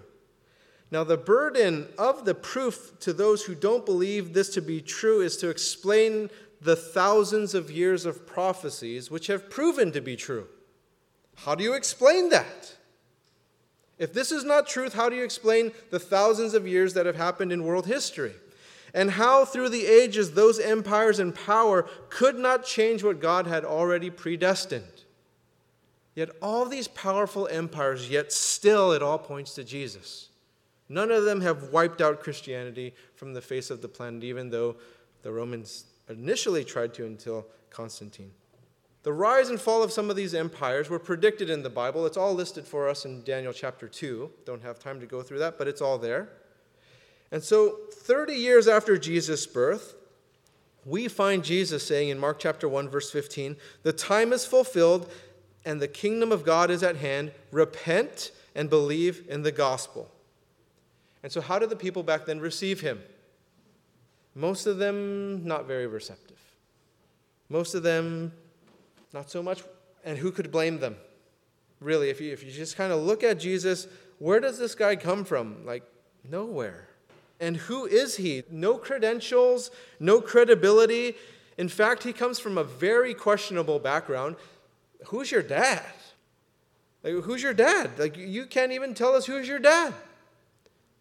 Now, 0.92 1.06
the 1.06 1.16
burden 1.16 1.88
of 1.98 2.26
the 2.26 2.36
proof 2.36 3.00
to 3.00 3.14
those 3.14 3.46
who 3.46 3.56
don't 3.56 3.86
believe 3.86 4.34
this 4.34 4.50
to 4.56 4.62
be 4.62 4.82
true 4.82 5.22
is 5.22 5.38
to 5.38 5.48
explain 5.48 6.30
the 6.60 6.76
thousands 6.76 7.54
of 7.54 7.72
years 7.72 8.06
of 8.06 8.28
prophecies 8.28 9.10
which 9.10 9.28
have 9.28 9.50
proven 9.50 9.94
to 9.94 10.02
be 10.02 10.18
true. 10.18 10.50
How 11.38 11.56
do 11.56 11.64
you 11.64 11.72
explain 11.72 12.28
that? 12.32 12.74
If 14.00 14.14
this 14.14 14.32
is 14.32 14.44
not 14.44 14.68
truth, 14.68 14.94
how 14.94 15.10
do 15.10 15.16
you 15.16 15.24
explain 15.24 15.72
the 15.90 16.00
thousands 16.00 16.54
of 16.54 16.68
years 16.68 16.94
that 16.94 17.06
have 17.06 17.16
happened 17.16 17.52
in 17.52 17.64
world 17.64 17.88
history? 17.88 18.34
And 18.94 19.12
how, 19.12 19.44
through 19.44 19.70
the 19.70 19.86
ages, 19.86 20.32
those 20.32 20.60
empires 20.60 21.20
and 21.20 21.34
power 21.34 21.88
could 22.10 22.38
not 22.38 22.66
change 22.66 23.04
what 23.04 23.20
God 23.20 23.48
had 23.48 23.66
already 23.66 24.10
predestined? 24.10 25.04
Yet, 26.16 26.30
all 26.42 26.66
these 26.66 26.88
powerful 26.88 27.48
empires, 27.48 28.10
yet 28.10 28.32
still 28.32 28.92
it 28.92 29.04
all 29.04 29.20
points 29.20 29.54
to 29.56 29.64
Jesus. 29.64 30.30
None 30.90 31.12
of 31.12 31.26
them 31.26 31.42
have 31.42 31.70
wiped 31.70 32.02
out 32.02 32.24
Christianity 32.24 32.94
from 33.16 33.34
the 33.34 33.42
face 33.42 33.70
of 33.70 33.82
the 33.82 33.88
planet, 33.88 34.24
even 34.24 34.50
though 34.50 34.78
the 35.22 35.32
Romans 35.32 35.86
initially 36.10 36.64
tried 36.64 36.94
to 36.96 37.06
until 37.06 37.46
Constantine. 37.70 38.32
The 39.08 39.14
rise 39.14 39.48
and 39.48 39.58
fall 39.58 39.84
of 39.84 39.94
some 39.94 40.10
of 40.10 40.18
these 40.18 40.34
empires 40.34 40.90
were 40.90 41.00
predicted 41.00 41.50
in 41.50 41.64
the 41.64 41.70
Bible. 41.70 42.06
It's 42.06 42.18
all 42.18 42.34
listed 42.34 42.68
for 42.68 42.90
us 42.90 43.06
in 43.06 43.24
Daniel 43.24 43.54
chapter 43.54 43.88
2. 43.88 44.30
Don't 44.44 44.62
have 44.64 44.80
time 44.80 45.00
to 45.00 45.06
go 45.06 45.22
through 45.22 45.40
that, 45.40 45.58
but 45.58 45.66
it's 45.66 45.80
all 45.80 45.98
there. 45.98 46.28
And 47.32 47.42
so, 47.42 47.78
30 47.90 48.34
years 48.34 48.68
after 48.68 48.98
Jesus' 48.98 49.48
birth, 49.48 49.96
we 50.84 51.08
find 51.08 51.42
Jesus 51.42 51.88
saying 51.88 52.10
in 52.10 52.20
Mark 52.20 52.38
chapter 52.38 52.68
1, 52.68 52.90
verse 52.90 53.10
15, 53.10 53.56
The 53.84 53.94
time 53.94 54.34
is 54.34 54.46
fulfilled 54.46 55.10
and 55.64 55.82
the 55.82 55.88
kingdom 55.88 56.34
of 56.34 56.44
God 56.44 56.70
is 56.70 56.84
at 56.84 56.98
hand. 56.98 57.32
Repent 57.54 58.32
and 58.56 58.70
believe 58.70 59.26
in 59.30 59.42
the 59.42 59.54
gospel. 59.54 60.12
And 61.24 61.32
so, 61.32 61.40
how 61.40 61.60
did 61.60 61.70
the 61.70 61.78
people 61.78 62.04
back 62.04 62.26
then 62.26 62.42
receive 62.42 62.82
him? 62.82 63.02
Most 64.36 64.68
of 64.68 64.80
them 64.80 65.46
not 65.46 65.66
very 65.66 65.88
receptive. 65.88 66.42
Most 67.48 67.74
of 67.74 67.84
them 67.84 68.34
not 69.14 69.30
so 69.30 69.42
much. 69.42 69.64
And 70.04 70.18
who 70.18 70.32
could 70.32 70.52
blame 70.52 70.80
them? 70.80 70.96
Really, 71.80 72.10
if 72.10 72.22
you, 72.22 72.32
if 72.32 72.44
you 72.44 72.52
just 72.52 72.76
kind 72.76 72.92
of 72.92 73.04
look 73.04 73.24
at 73.24 73.40
Jesus, 73.40 73.88
where 74.20 74.40
does 74.40 74.58
this 74.58 74.74
guy 74.74 74.96
come 74.96 75.24
from? 75.26 75.66
Like, 75.66 75.84
nowhere. 76.30 76.88
And 77.40 77.56
who 77.58 77.86
is 77.86 78.18
he? 78.18 78.44
No 78.50 78.78
credentials, 78.78 79.70
no 80.00 80.22
credibility. 80.22 81.16
In 81.58 81.70
fact, 81.70 82.04
he 82.04 82.14
comes 82.14 82.40
from 82.40 82.58
a 82.58 82.64
very 82.64 83.14
questionable 83.14 83.80
background. 83.80 84.36
Who's 85.08 85.32
your 85.32 85.44
dad? 85.44 85.84
Like, 87.04 87.14
who's 87.24 87.44
your 87.44 87.54
dad? 87.54 87.92
Like, 88.00 88.18
you 88.18 88.46
can't 88.48 88.72
even 88.72 88.94
tell 88.94 89.16
us 89.16 89.26
who's 89.26 89.48
your 89.48 89.60
dad. 89.60 89.94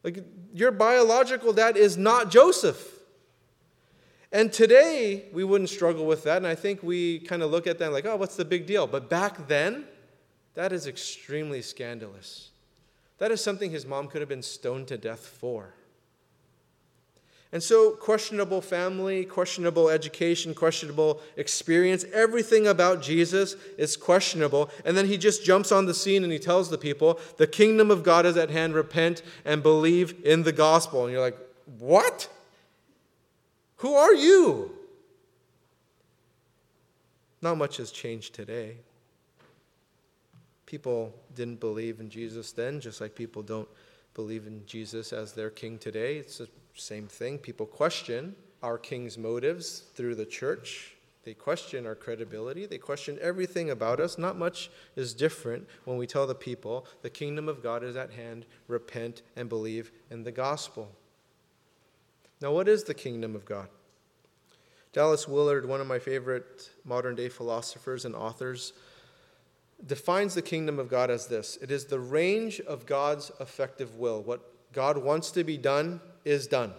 Like, 0.03 0.25
your 0.53 0.71
biological 0.71 1.53
dad 1.53 1.77
is 1.77 1.97
not 1.97 2.31
Joseph. 2.31 2.96
And 4.33 4.53
today, 4.53 5.27
we 5.33 5.45
wouldn't 5.45 5.71
struggle 5.71 6.05
with 6.05 6.25
that. 6.25 6.39
And 6.39 6.47
I 6.47 6.55
think 6.55 6.83
we 6.83 7.21
kind 7.21 7.43
of 7.43 7.51
look 7.51 7.67
at 7.67 7.79
that 7.79 7.93
like, 7.93 8.07
oh, 8.07 8.17
what's 8.17 8.37
the 8.37 8.45
big 8.45 8.67
deal? 8.67 8.87
But 8.87 9.09
back 9.09 9.49
then, 9.49 9.85
that 10.55 10.73
is 10.73 10.87
extremely 10.87 11.63
scandalous. 11.63 12.51
That 13.19 13.31
is 13.31 13.41
something 13.41 13.71
his 13.71 13.87
mom 13.87 14.09
could 14.09 14.21
have 14.21 14.29
been 14.29 14.43
stoned 14.43 14.89
to 14.89 14.99
death 14.99 15.27
for. 15.27 15.75
And 17.53 17.63
so, 17.63 17.93
questionable 17.93 18.61
family, 18.61 19.25
questionable 19.25 19.89
education, 19.89 20.53
questionable 20.53 21.21
experience, 21.37 22.05
everything 22.13 22.67
about 22.67 23.01
Jesus 23.01 23.55
is 23.79 23.97
questionable. 23.97 24.69
And 24.85 24.97
then 24.97 25.07
he 25.07 25.17
just 25.17 25.45
jumps 25.45 25.71
on 25.71 25.87
the 25.87 25.95
scene 25.95 26.25
and 26.25 26.33
he 26.33 26.41
tells 26.41 26.69
the 26.69 26.77
people, 26.77 27.21
The 27.37 27.47
kingdom 27.47 27.91
of 27.91 28.03
God 28.03 28.27
is 28.27 28.37
at 28.37 28.51
hand, 28.51 28.75
repent 28.75 29.23
and 29.45 29.63
believe 29.63 30.27
in 30.27 30.43
the 30.43 30.53
gospel. 30.53 31.05
And 31.05 31.13
you're 31.13 31.23
like, 31.23 31.39
What? 31.79 32.29
Who 33.77 33.95
are 33.95 34.15
you? 34.15 34.71
Not 37.43 37.59
much 37.59 37.77
has 37.77 37.91
changed 37.91 38.35
today. 38.35 38.77
People 40.65 41.15
didn't 41.35 41.61
believe 41.61 42.01
in 42.01 42.09
Jesus 42.11 42.53
then, 42.53 42.81
just 42.81 43.01
like 43.01 43.15
people 43.15 43.43
don't 43.43 43.69
believe 44.15 44.47
in 44.47 44.65
Jesus 44.67 45.13
as 45.13 45.33
their 45.33 45.51
king 45.51 45.79
today. 45.79 46.17
It's 46.17 46.39
the 46.39 46.49
same 46.75 47.07
thing. 47.07 47.39
People 47.39 47.67
question 47.67 48.35
our 48.63 48.79
king's 48.79 49.17
motives 49.19 49.85
through 49.95 50.15
the 50.15 50.25
church. 50.25 50.95
They 51.25 51.35
question 51.35 51.87
our 51.87 51.95
credibility. 51.95 52.67
They 52.67 52.79
question 52.79 53.19
everything 53.21 53.71
about 53.71 54.01
us. 54.01 54.17
Not 54.17 54.39
much 54.39 54.71
is 54.95 55.13
different 55.13 55.69
when 55.85 55.99
we 55.99 56.07
tell 56.07 56.27
the 56.27 56.35
people 56.35 56.87
the 57.03 57.11
kingdom 57.11 57.49
of 57.49 57.63
God 57.63 57.85
is 57.85 57.97
at 57.97 58.13
hand. 58.13 58.47
Repent 58.69 59.23
and 59.37 59.49
believe 59.49 59.93
in 60.11 60.23
the 60.23 60.33
gospel. 60.33 60.91
Now, 62.41 62.53
what 62.53 62.69
is 62.69 62.85
the 62.85 62.95
kingdom 62.95 63.35
of 63.35 63.45
God? 63.45 63.69
Dallas 64.93 65.29
Willard, 65.29 65.69
one 65.69 65.81
of 65.81 65.87
my 65.87 65.99
favorite 65.99 66.71
modern 66.85 67.15
day 67.15 67.29
philosophers 67.29 68.05
and 68.05 68.15
authors, 68.15 68.73
defines 69.85 70.35
the 70.35 70.43
kingdom 70.43 70.79
of 70.79 70.89
God 70.89 71.11
as 71.11 71.27
this 71.27 71.59
it 71.61 71.71
is 71.71 71.87
the 71.87 72.01
range 72.01 72.61
of 72.61 72.87
God's 72.87 73.31
effective 73.41 73.97
will. 73.97 74.23
What 74.23 74.41
God 74.73 74.99
wants 74.99 75.31
to 75.33 75.45
be 75.45 75.57
done 75.57 76.01
is 76.25 76.47
done. 76.47 76.73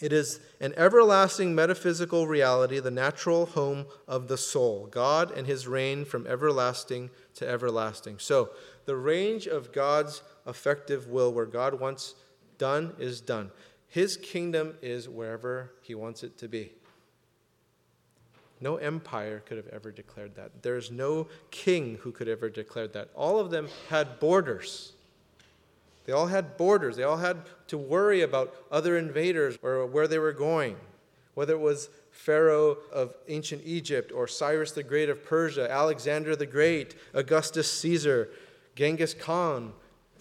It 0.00 0.12
is 0.12 0.38
an 0.60 0.74
everlasting 0.76 1.54
metaphysical 1.54 2.28
reality, 2.28 2.78
the 2.78 2.90
natural 2.90 3.46
home 3.46 3.86
of 4.06 4.28
the 4.28 4.38
soul, 4.38 4.86
God 4.86 5.32
and 5.32 5.46
his 5.46 5.66
reign 5.66 6.04
from 6.04 6.26
everlasting 6.26 7.10
to 7.34 7.48
everlasting. 7.48 8.18
So, 8.20 8.50
the 8.84 8.96
range 8.96 9.46
of 9.46 9.72
God's 9.72 10.22
effective 10.46 11.08
will, 11.08 11.32
where 11.32 11.46
God 11.46 11.78
wants 11.78 12.14
done, 12.58 12.94
is 12.98 13.20
done. 13.20 13.50
His 13.88 14.16
kingdom 14.16 14.74
is 14.82 15.08
wherever 15.08 15.72
he 15.82 15.94
wants 15.94 16.22
it 16.22 16.36
to 16.38 16.48
be. 16.48 16.72
No 18.60 18.76
empire 18.76 19.42
could 19.46 19.56
have 19.56 19.68
ever 19.68 19.90
declared 19.90 20.34
that. 20.34 20.62
There's 20.62 20.90
no 20.90 21.28
king 21.50 21.98
who 22.02 22.12
could 22.12 22.28
ever 22.28 22.50
declare 22.50 22.88
that. 22.88 23.10
All 23.14 23.38
of 23.38 23.50
them 23.50 23.68
had 23.88 24.18
borders. 24.18 24.92
They 26.06 26.12
all 26.12 26.26
had 26.26 26.56
borders. 26.56 26.96
They 26.96 27.02
all 27.04 27.18
had 27.18 27.38
to 27.68 27.78
worry 27.78 28.22
about 28.22 28.54
other 28.70 28.96
invaders 28.96 29.58
or 29.62 29.86
where 29.86 30.08
they 30.08 30.18
were 30.18 30.32
going. 30.32 30.76
Whether 31.34 31.52
it 31.52 31.60
was 31.60 31.88
Pharaoh 32.10 32.78
of 32.92 33.14
ancient 33.28 33.62
Egypt 33.64 34.10
or 34.10 34.26
Cyrus 34.26 34.72
the 34.72 34.82
Great 34.82 35.08
of 35.08 35.24
Persia, 35.24 35.70
Alexander 35.70 36.34
the 36.34 36.46
Great, 36.46 36.96
Augustus 37.14 37.70
Caesar, 37.70 38.30
Genghis 38.74 39.14
Khan, 39.14 39.72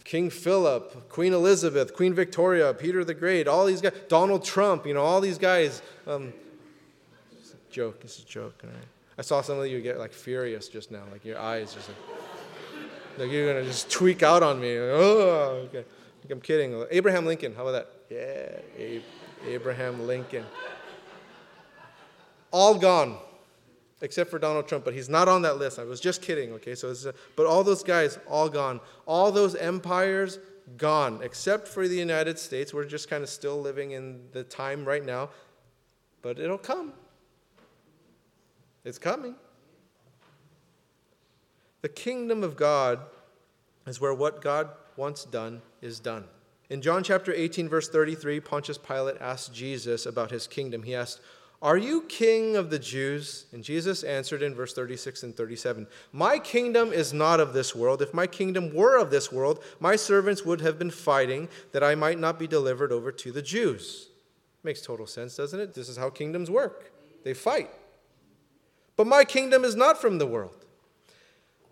King 0.07 0.29
Philip, 0.29 1.09
Queen 1.09 1.33
Elizabeth, 1.33 1.93
Queen 1.93 2.13
Victoria, 2.13 2.73
Peter 2.73 3.03
the 3.03 3.13
Great, 3.13 3.45
all 3.45 3.65
these 3.65 3.81
guys, 3.81 3.91
Donald 4.07 4.41
Trump, 4.45 4.87
you 4.87 4.93
know, 4.93 5.01
all 5.01 5.19
these 5.19 5.37
guys. 5.37 5.81
Um, 6.07 6.31
joke. 7.69 7.99
This 7.99 8.17
is 8.17 8.23
a 8.23 8.27
joke. 8.27 8.63
I 9.17 9.21
saw 9.21 9.41
some 9.41 9.59
of 9.59 9.67
you 9.67 9.81
get 9.81 9.99
like 9.99 10.13
furious 10.13 10.69
just 10.69 10.91
now, 10.91 11.03
like 11.11 11.25
your 11.25 11.37
eyes 11.37 11.73
just 11.73 11.89
like, 11.89 11.97
like 13.17 13.31
you're 13.31 13.53
gonna 13.53 13.65
just 13.65 13.91
tweak 13.91 14.23
out 14.23 14.43
on 14.43 14.61
me. 14.61 14.77
Oh, 14.77 15.67
okay. 15.67 15.83
Like 16.23 16.31
I'm 16.31 16.39
kidding. 16.39 16.85
Abraham 16.89 17.25
Lincoln. 17.25 17.53
How 17.53 17.67
about 17.67 17.85
that? 18.09 18.63
Yeah, 18.79 18.99
Abraham 19.45 20.07
Lincoln. 20.07 20.45
All 22.51 22.75
gone, 22.75 23.17
except 24.01 24.29
for 24.29 24.39
Donald 24.39 24.67
Trump, 24.67 24.85
but 24.85 24.93
he's 24.93 25.09
not 25.09 25.27
on 25.27 25.41
that 25.43 25.57
list. 25.57 25.79
I 25.79 25.83
was 25.83 25.99
just 25.99 26.21
kidding. 26.21 26.53
Okay, 26.53 26.75
so 26.75 26.89
uh, 26.89 27.11
but 27.35 27.45
all 27.45 27.63
those 27.63 27.83
guys 27.83 28.19
all 28.27 28.49
gone. 28.49 28.79
All 29.05 29.31
those 29.31 29.55
empires 29.55 30.39
gone, 30.77 31.21
except 31.23 31.67
for 31.67 31.87
the 31.87 31.95
United 31.95 32.37
States. 32.37 32.73
We're 32.73 32.85
just 32.85 33.09
kind 33.09 33.23
of 33.23 33.29
still 33.29 33.59
living 33.59 33.91
in 33.91 34.21
the 34.33 34.43
time 34.43 34.85
right 34.85 35.05
now, 35.05 35.29
but 36.21 36.39
it'll 36.39 36.57
come. 36.57 36.93
It's 38.83 38.99
coming. 38.99 39.35
The 41.81 41.89
kingdom 41.89 42.43
of 42.43 42.55
God 42.55 42.99
is 43.85 44.01
where 44.01 44.13
what 44.13 44.41
God 44.41 44.69
wants 44.95 45.25
done 45.25 45.61
is 45.81 45.99
done. 45.99 46.25
In 46.69 46.81
John 46.81 47.03
chapter 47.03 47.33
18, 47.33 47.69
verse 47.69 47.87
33, 47.87 48.41
Pontius 48.41 48.77
Pilate 48.77 49.17
asked 49.21 49.53
Jesus 49.53 50.05
about 50.05 50.31
his 50.31 50.47
kingdom. 50.47 50.83
He 50.83 50.93
asked, 50.93 51.21
Are 51.61 51.77
you 51.77 52.03
king 52.03 52.55
of 52.55 52.69
the 52.69 52.77
Jews? 52.77 53.45
And 53.51 53.63
Jesus 53.63 54.03
answered 54.03 54.43
in 54.43 54.53
verse 54.53 54.73
36 54.73 55.23
and 55.23 55.35
37 55.35 55.87
My 56.11 56.37
kingdom 56.37 56.93
is 56.93 57.13
not 57.13 57.39
of 57.39 57.53
this 57.53 57.73
world. 57.73 58.01
If 58.01 58.13
my 58.13 58.27
kingdom 58.27 58.73
were 58.73 58.99
of 58.99 59.09
this 59.09 59.31
world, 59.31 59.63
my 59.79 59.95
servants 59.95 60.45
would 60.45 60.61
have 60.61 60.77
been 60.77 60.91
fighting 60.91 61.49
that 61.71 61.83
I 61.83 61.95
might 61.95 62.19
not 62.19 62.37
be 62.37 62.47
delivered 62.47 62.91
over 62.91 63.11
to 63.11 63.31
the 63.31 63.41
Jews. 63.41 64.09
Makes 64.63 64.81
total 64.81 65.07
sense, 65.07 65.35
doesn't 65.35 65.59
it? 65.59 65.73
This 65.73 65.89
is 65.89 65.97
how 65.97 66.11
kingdoms 66.11 66.51
work 66.51 66.91
they 67.23 67.33
fight. 67.33 67.69
But 68.95 69.07
my 69.07 69.23
kingdom 69.23 69.63
is 69.63 69.75
not 69.75 69.99
from 69.99 70.19
the 70.19 70.27
world. 70.27 70.65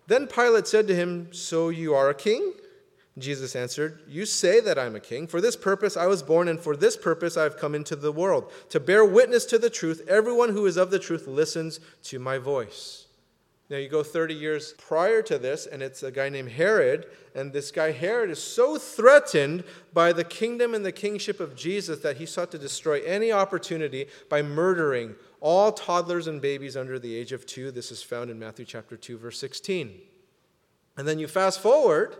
Then 0.08 0.26
Pilate 0.26 0.66
said 0.66 0.86
to 0.88 0.94
him, 0.94 1.32
So 1.32 1.68
you 1.68 1.94
are 1.94 2.08
a 2.08 2.14
king? 2.14 2.52
Jesus 3.18 3.56
answered, 3.56 4.00
You 4.06 4.26
say 4.26 4.60
that 4.60 4.78
I'm 4.78 4.94
a 4.94 5.00
king. 5.00 5.26
For 5.26 5.40
this 5.40 5.56
purpose 5.56 5.96
I 5.96 6.06
was 6.06 6.22
born, 6.22 6.48
and 6.48 6.60
for 6.60 6.76
this 6.76 6.96
purpose 6.96 7.36
I 7.36 7.44
have 7.44 7.56
come 7.56 7.74
into 7.74 7.96
the 7.96 8.12
world, 8.12 8.52
to 8.70 8.80
bear 8.80 9.04
witness 9.04 9.46
to 9.46 9.58
the 9.58 9.70
truth. 9.70 10.02
Everyone 10.06 10.50
who 10.50 10.66
is 10.66 10.76
of 10.76 10.90
the 10.90 10.98
truth 10.98 11.26
listens 11.26 11.80
to 12.04 12.18
my 12.18 12.36
voice. 12.36 13.06
Now 13.68 13.78
you 13.78 13.88
go 13.88 14.02
30 14.02 14.34
years 14.34 14.74
prior 14.78 15.22
to 15.22 15.38
this, 15.38 15.66
and 15.66 15.82
it's 15.82 16.02
a 16.02 16.10
guy 16.12 16.28
named 16.28 16.52
Herod, 16.52 17.06
and 17.34 17.52
this 17.52 17.72
guy 17.72 17.90
Herod 17.90 18.30
is 18.30 18.40
so 18.40 18.78
threatened 18.78 19.64
by 19.92 20.12
the 20.12 20.22
kingdom 20.22 20.72
and 20.72 20.84
the 20.84 20.92
kingship 20.92 21.40
of 21.40 21.56
Jesus 21.56 22.00
that 22.00 22.18
he 22.18 22.26
sought 22.26 22.52
to 22.52 22.58
destroy 22.58 23.02
any 23.02 23.32
opportunity 23.32 24.06
by 24.28 24.42
murdering 24.42 25.16
all 25.40 25.72
toddlers 25.72 26.28
and 26.28 26.40
babies 26.40 26.76
under 26.76 26.98
the 26.98 27.14
age 27.16 27.32
of 27.32 27.44
two. 27.44 27.70
This 27.72 27.90
is 27.90 28.02
found 28.02 28.30
in 28.30 28.38
Matthew 28.38 28.66
chapter 28.66 28.96
2, 28.96 29.18
verse 29.18 29.38
16. 29.38 30.00
And 30.96 31.08
then 31.08 31.18
you 31.18 31.26
fast 31.26 31.60
forward 31.60 32.16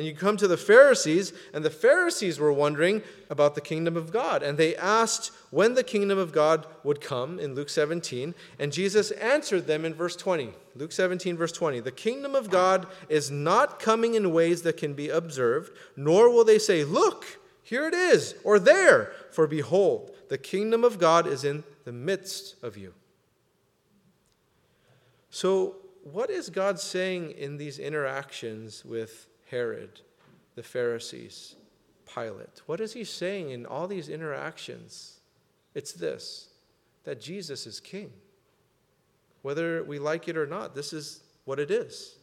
and 0.00 0.08
you 0.08 0.14
come 0.14 0.38
to 0.38 0.48
the 0.48 0.56
Pharisees, 0.56 1.34
and 1.52 1.62
the 1.62 1.68
Pharisees 1.68 2.40
were 2.40 2.54
wondering 2.54 3.02
about 3.28 3.54
the 3.54 3.60
kingdom 3.60 3.98
of 3.98 4.10
God. 4.10 4.42
And 4.42 4.56
they 4.56 4.74
asked 4.74 5.30
when 5.50 5.74
the 5.74 5.84
kingdom 5.84 6.16
of 6.16 6.32
God 6.32 6.66
would 6.82 7.02
come 7.02 7.38
in 7.38 7.54
Luke 7.54 7.68
17. 7.68 8.34
And 8.58 8.72
Jesus 8.72 9.10
answered 9.10 9.66
them 9.66 9.84
in 9.84 9.92
verse 9.92 10.16
20. 10.16 10.54
Luke 10.74 10.92
17, 10.92 11.36
verse 11.36 11.52
20. 11.52 11.80
The 11.80 11.92
kingdom 11.92 12.34
of 12.34 12.48
God 12.48 12.86
is 13.10 13.30
not 13.30 13.78
coming 13.78 14.14
in 14.14 14.32
ways 14.32 14.62
that 14.62 14.78
can 14.78 14.94
be 14.94 15.10
observed, 15.10 15.76
nor 15.96 16.32
will 16.32 16.46
they 16.46 16.58
say, 16.58 16.82
Look, 16.82 17.38
here 17.62 17.86
it 17.86 17.92
is, 17.92 18.34
or 18.42 18.58
there. 18.58 19.12
For 19.30 19.46
behold, 19.46 20.12
the 20.30 20.38
kingdom 20.38 20.82
of 20.82 20.98
God 20.98 21.26
is 21.26 21.44
in 21.44 21.62
the 21.84 21.92
midst 21.92 22.56
of 22.64 22.78
you. 22.78 22.94
So, 25.28 25.76
what 26.04 26.30
is 26.30 26.48
God 26.48 26.80
saying 26.80 27.32
in 27.32 27.58
these 27.58 27.78
interactions 27.78 28.82
with 28.82 29.26
Herod, 29.50 30.00
the 30.54 30.62
Pharisees, 30.62 31.56
Pilate? 32.12 32.62
What 32.66 32.80
is 32.80 32.92
he 32.92 33.04
saying 33.04 33.50
in 33.50 33.66
all 33.66 33.86
these 33.86 34.08
interactions? 34.08 35.20
It's 35.74 35.92
this 35.92 36.48
that 37.04 37.20
Jesus 37.20 37.66
is 37.66 37.80
king. 37.80 38.12
Whether 39.42 39.82
we 39.82 39.98
like 39.98 40.28
it 40.28 40.36
or 40.36 40.46
not, 40.46 40.74
this 40.74 40.92
is 40.92 41.22
what 41.44 41.58
it 41.58 41.70
is. 41.70 42.18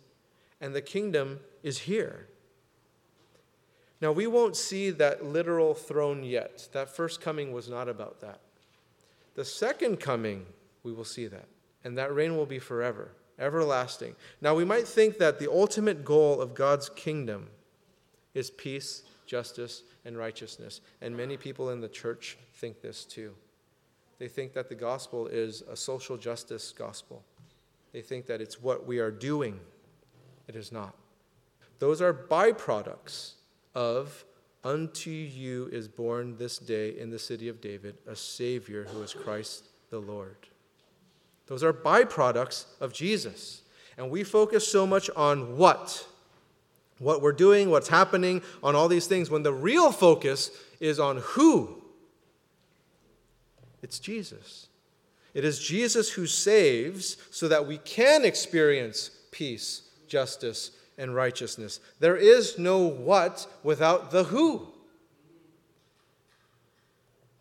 And 0.62 0.74
the 0.74 0.82
kingdom 0.82 1.40
is 1.64 1.80
here. 1.80 2.28
Now, 4.00 4.12
we 4.12 4.28
won't 4.28 4.56
see 4.56 4.92
that 4.92 5.26
literal 5.26 5.74
throne 5.74 6.24
yet. 6.24 6.70
That 6.74 6.96
first 6.96 7.20
coming 7.20 7.52
was 7.52 7.68
not 7.68 7.90
about 7.90 8.22
that. 8.22 8.42
the 9.34 9.46
second 9.46 10.00
coming, 10.00 10.46
we 10.84 10.94
will 10.94 11.04
see 11.04 11.28
that. 11.28 11.48
And 11.84 11.98
that 11.98 12.14
reign 12.14 12.38
will 12.38 12.46
be 12.46 12.60
forever, 12.60 13.12
everlasting. 13.40 14.16
Now, 14.42 14.56
we 14.56 14.66
might 14.66 14.88
think 14.88 15.18
that 15.18 15.40
the 15.40 15.52
ultimate 15.52 16.04
goal 16.04 16.42
of 16.42 16.56
God's 16.56 16.90
kingdom 16.90 17.50
is 18.34 18.50
peace, 18.50 19.04
justice, 19.26 19.84
and 20.06 20.18
righteousness. 20.18 20.82
And 21.02 21.16
many 21.16 21.38
people 21.38 21.70
in 21.70 21.82
the 21.82 21.90
church 21.90 22.38
think 22.56 22.82
this 22.82 23.06
too. 23.06 23.34
They 24.20 24.28
think 24.28 24.54
that 24.54 24.70
the 24.70 24.76
gospel 24.76 25.28
is 25.28 25.62
a 25.70 25.76
social 25.76 26.18
justice 26.18 26.74
gospel. 26.76 27.24
They 27.94 28.02
think 28.02 28.26
that 28.28 28.42
it's 28.42 28.62
what 28.62 28.86
we 28.88 29.00
are 29.00 29.12
doing. 29.12 29.60
It 30.48 30.56
is 30.56 30.72
not. 30.72 30.96
Those 31.80 32.02
are 32.02 32.14
byproducts 32.14 33.34
of 33.76 34.26
Unto 34.68 35.12
you 35.12 35.70
is 35.72 35.88
born 35.88 36.36
this 36.38 36.58
day 36.58 36.98
in 36.98 37.10
the 37.10 37.20
city 37.20 37.48
of 37.48 37.62
David 37.62 37.96
a 38.06 38.18
Savior 38.18 38.84
who 38.84 39.02
is 39.02 39.14
Christ 39.14 39.70
the 39.92 40.00
Lord. 40.00 40.36
Those 41.48 41.64
are 41.64 41.74
byproducts 41.74 42.66
of 42.80 42.94
Jesus. 42.94 43.62
And 43.98 44.10
we 44.10 44.24
focus 44.24 44.68
so 44.68 44.86
much 44.86 45.10
on 45.16 45.58
what? 45.58 46.06
What 47.00 47.22
we're 47.22 47.32
doing, 47.32 47.70
what's 47.70 47.90
happening, 47.90 48.42
on 48.62 48.76
all 48.76 48.88
these 48.88 49.08
things, 49.08 49.30
when 49.30 49.44
the 49.44 49.54
real 49.54 49.92
focus 49.92 50.52
is 50.80 51.00
on 51.00 51.18
who? 51.18 51.82
It's 53.82 54.00
Jesus. 54.00 54.68
It 55.34 55.46
is 55.46 55.60
Jesus 55.60 56.12
who 56.12 56.26
saves 56.26 57.18
so 57.32 57.48
that 57.48 57.68
we 57.68 57.78
can 57.80 58.26
experience 58.26 59.12
peace, 59.32 59.84
justice, 60.08 60.72
and 60.98 61.14
righteousness. 61.14 61.80
There 62.00 62.18
is 62.18 62.58
no 62.58 62.80
what 62.80 63.48
without 63.64 64.12
the 64.12 64.26
who. 64.26 64.68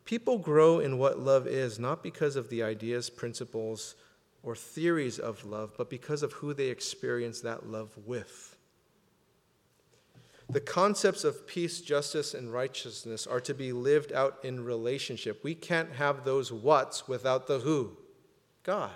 People 0.06 0.38
grow 0.38 0.78
in 0.78 0.98
what 0.98 1.18
love 1.18 1.46
is 1.46 1.78
not 1.78 2.02
because 2.02 2.36
of 2.36 2.48
the 2.48 2.62
ideas, 2.62 3.10
principles, 3.10 3.96
or 4.42 4.54
theories 4.54 5.18
of 5.18 5.44
love, 5.44 5.74
but 5.76 5.90
because 5.90 6.22
of 6.22 6.32
who 6.34 6.54
they 6.54 6.68
experience 6.68 7.40
that 7.40 7.68
love 7.68 7.90
with. 8.06 8.56
The 10.48 10.60
concepts 10.60 11.24
of 11.24 11.48
peace, 11.48 11.80
justice, 11.80 12.32
and 12.32 12.52
righteousness 12.52 13.26
are 13.26 13.40
to 13.40 13.52
be 13.52 13.72
lived 13.72 14.12
out 14.12 14.38
in 14.44 14.64
relationship. 14.64 15.42
We 15.42 15.56
can't 15.56 15.92
have 15.94 16.24
those 16.24 16.52
whats 16.52 17.08
without 17.08 17.48
the 17.48 17.58
who 17.58 17.96
God. 18.62 18.90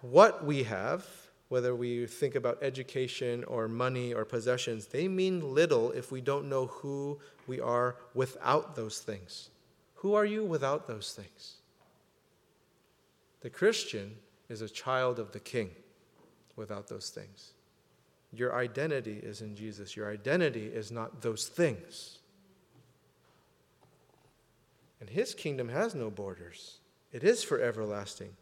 What 0.00 0.44
we 0.44 0.64
have 0.64 1.06
whether 1.48 1.74
we 1.74 2.06
think 2.06 2.34
about 2.34 2.58
education 2.62 3.42
or 3.44 3.68
money 3.68 4.12
or 4.12 4.24
possessions, 4.24 4.86
they 4.86 5.08
mean 5.08 5.54
little 5.54 5.90
if 5.92 6.12
we 6.12 6.20
don't 6.20 6.48
know 6.48 6.66
who 6.66 7.18
we 7.46 7.60
are 7.60 7.96
without 8.14 8.76
those 8.76 8.98
things. 8.98 9.48
Who 9.96 10.14
are 10.14 10.26
you 10.26 10.44
without 10.44 10.86
those 10.86 11.12
things? 11.12 11.54
The 13.40 13.50
Christian 13.50 14.16
is 14.48 14.60
a 14.60 14.68
child 14.68 15.18
of 15.18 15.32
the 15.32 15.40
King 15.40 15.70
without 16.56 16.88
those 16.88 17.08
things. 17.08 17.52
Your 18.32 18.54
identity 18.54 19.18
is 19.22 19.40
in 19.40 19.56
Jesus. 19.56 19.96
Your 19.96 20.12
identity 20.12 20.66
is 20.66 20.90
not 20.90 21.22
those 21.22 21.48
things. 21.48 22.18
And 25.00 25.08
his 25.08 25.34
kingdom 25.34 25.68
has 25.70 25.94
no 25.94 26.10
borders, 26.10 26.78
it 27.12 27.24
is 27.24 27.42
for 27.42 27.60
everlasting 27.60 28.36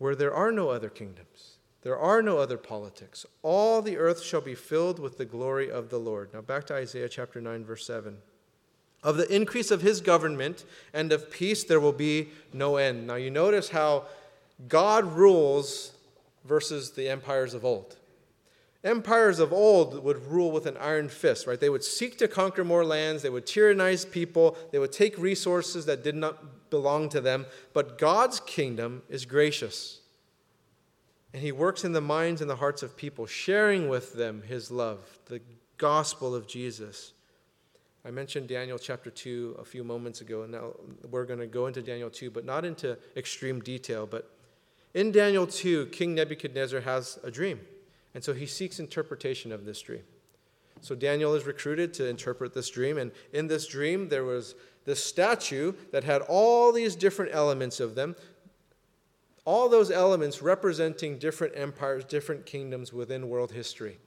where 0.00 0.16
there 0.16 0.32
are 0.32 0.50
no 0.50 0.70
other 0.70 0.88
kingdoms. 0.88 1.58
There 1.82 1.98
are 1.98 2.22
no 2.22 2.38
other 2.38 2.56
politics. 2.56 3.26
All 3.42 3.82
the 3.82 3.98
earth 3.98 4.22
shall 4.22 4.40
be 4.40 4.54
filled 4.54 4.98
with 4.98 5.18
the 5.18 5.26
glory 5.26 5.70
of 5.70 5.90
the 5.90 5.98
Lord. 5.98 6.30
Now 6.32 6.40
back 6.40 6.66
to 6.68 6.74
Isaiah 6.74 7.08
chapter 7.08 7.38
9, 7.38 7.66
verse 7.66 7.86
7. 7.86 8.16
Of 9.02 9.18
the 9.18 9.32
increase 9.34 9.70
of 9.70 9.82
his 9.82 10.00
government 10.00 10.64
and 10.94 11.12
of 11.12 11.30
peace 11.30 11.64
there 11.64 11.80
will 11.80 11.92
be 11.92 12.30
no 12.54 12.76
end. 12.76 13.06
Now 13.06 13.16
you 13.16 13.30
notice 13.30 13.68
how 13.68 14.04
God 14.68 15.04
rules 15.04 15.92
versus 16.46 16.92
the 16.92 17.10
empires 17.10 17.52
of 17.52 17.62
old. 17.62 17.96
Empires 18.82 19.38
of 19.38 19.52
old 19.52 20.02
would 20.02 20.26
rule 20.28 20.50
with 20.50 20.64
an 20.64 20.78
iron 20.78 21.10
fist, 21.10 21.46
right? 21.46 21.60
They 21.60 21.68
would 21.68 21.84
seek 21.84 22.16
to 22.18 22.26
conquer 22.26 22.64
more 22.64 22.86
lands, 22.86 23.22
they 23.22 23.28
would 23.28 23.44
tyrannize 23.44 24.06
people, 24.06 24.56
they 24.72 24.78
would 24.78 24.92
take 24.92 25.18
resources 25.18 25.84
that 25.84 26.02
did 26.02 26.14
not 26.14 26.42
belong 26.70 27.08
to 27.10 27.20
them, 27.20 27.46
but 27.72 27.98
God's 27.98 28.40
kingdom 28.40 29.02
is 29.08 29.24
gracious. 29.24 30.00
And 31.32 31.42
he 31.42 31.52
works 31.52 31.84
in 31.84 31.92
the 31.92 32.00
minds 32.00 32.40
and 32.40 32.50
the 32.50 32.56
hearts 32.56 32.82
of 32.82 32.96
people, 32.96 33.26
sharing 33.26 33.88
with 33.88 34.14
them 34.14 34.42
his 34.42 34.70
love, 34.70 35.18
the 35.26 35.40
gospel 35.76 36.34
of 36.34 36.46
Jesus. 36.46 37.12
I 38.04 38.10
mentioned 38.10 38.48
Daniel 38.48 38.78
chapter 38.78 39.10
2 39.10 39.56
a 39.58 39.64
few 39.64 39.84
moments 39.84 40.20
ago, 40.20 40.42
and 40.42 40.52
now 40.52 40.72
we're 41.10 41.26
going 41.26 41.38
to 41.38 41.46
go 41.46 41.66
into 41.66 41.82
Daniel 41.82 42.10
2, 42.10 42.30
but 42.30 42.44
not 42.44 42.64
into 42.64 42.98
extreme 43.16 43.60
detail. 43.60 44.06
But 44.06 44.30
in 44.94 45.12
Daniel 45.12 45.46
2, 45.46 45.86
King 45.86 46.14
Nebuchadnezzar 46.14 46.80
has 46.80 47.18
a 47.22 47.30
dream, 47.30 47.60
and 48.14 48.24
so 48.24 48.32
he 48.32 48.46
seeks 48.46 48.80
interpretation 48.80 49.52
of 49.52 49.64
this 49.64 49.80
dream. 49.82 50.02
So 50.80 50.94
Daniel 50.94 51.34
is 51.34 51.44
recruited 51.44 51.92
to 51.94 52.06
interpret 52.06 52.54
this 52.54 52.70
dream, 52.70 52.98
and 52.98 53.12
in 53.32 53.46
this 53.46 53.66
dream, 53.66 54.08
there 54.08 54.24
was 54.24 54.54
this 54.84 55.04
statue 55.04 55.74
that 55.92 56.04
had 56.04 56.22
all 56.22 56.72
these 56.72 56.96
different 56.96 57.34
elements 57.34 57.80
of 57.80 57.94
them, 57.94 58.16
all 59.44 59.68
those 59.68 59.90
elements 59.90 60.42
representing 60.42 61.18
different 61.18 61.54
empires, 61.56 62.04
different 62.04 62.46
kingdoms 62.46 62.92
within 62.92 63.28
world 63.28 63.52
history, 63.52 63.98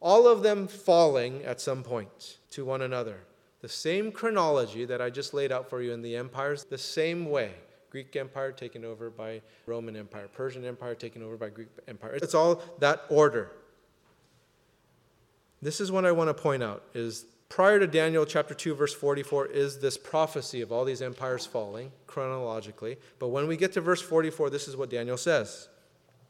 all 0.00 0.26
of 0.26 0.42
them 0.42 0.66
falling 0.66 1.42
at 1.44 1.60
some 1.60 1.82
point 1.82 2.38
to 2.50 2.64
one 2.64 2.82
another. 2.82 3.20
The 3.60 3.68
same 3.68 4.12
chronology 4.12 4.84
that 4.84 5.00
I 5.00 5.08
just 5.10 5.32
laid 5.32 5.50
out 5.50 5.70
for 5.70 5.80
you 5.80 5.92
in 5.92 6.02
the 6.02 6.16
empires, 6.16 6.64
the 6.64 6.78
same 6.78 7.30
way. 7.30 7.52
Greek 7.90 8.14
Empire 8.16 8.50
taken 8.50 8.84
over 8.84 9.08
by 9.08 9.40
Roman 9.66 9.96
Empire, 9.96 10.28
Persian 10.32 10.64
Empire 10.64 10.94
taken 10.94 11.22
over 11.22 11.36
by 11.36 11.48
Greek 11.48 11.68
Empire. 11.86 12.14
It's 12.14 12.34
all 12.34 12.60
that 12.80 13.04
order. 13.08 13.52
This 15.64 15.80
is 15.80 15.90
what 15.90 16.04
I 16.04 16.12
want 16.12 16.28
to 16.28 16.34
point 16.34 16.62
out 16.62 16.82
is 16.92 17.24
prior 17.48 17.78
to 17.78 17.86
Daniel 17.86 18.26
chapter 18.26 18.52
2, 18.52 18.74
verse 18.74 18.92
44, 18.92 19.46
is 19.46 19.78
this 19.78 19.96
prophecy 19.96 20.60
of 20.60 20.70
all 20.70 20.84
these 20.84 21.00
empires 21.00 21.46
falling 21.46 21.90
chronologically. 22.06 22.98
But 23.18 23.28
when 23.28 23.48
we 23.48 23.56
get 23.56 23.72
to 23.72 23.80
verse 23.80 24.02
44, 24.02 24.50
this 24.50 24.68
is 24.68 24.76
what 24.76 24.90
Daniel 24.90 25.16
says. 25.16 25.70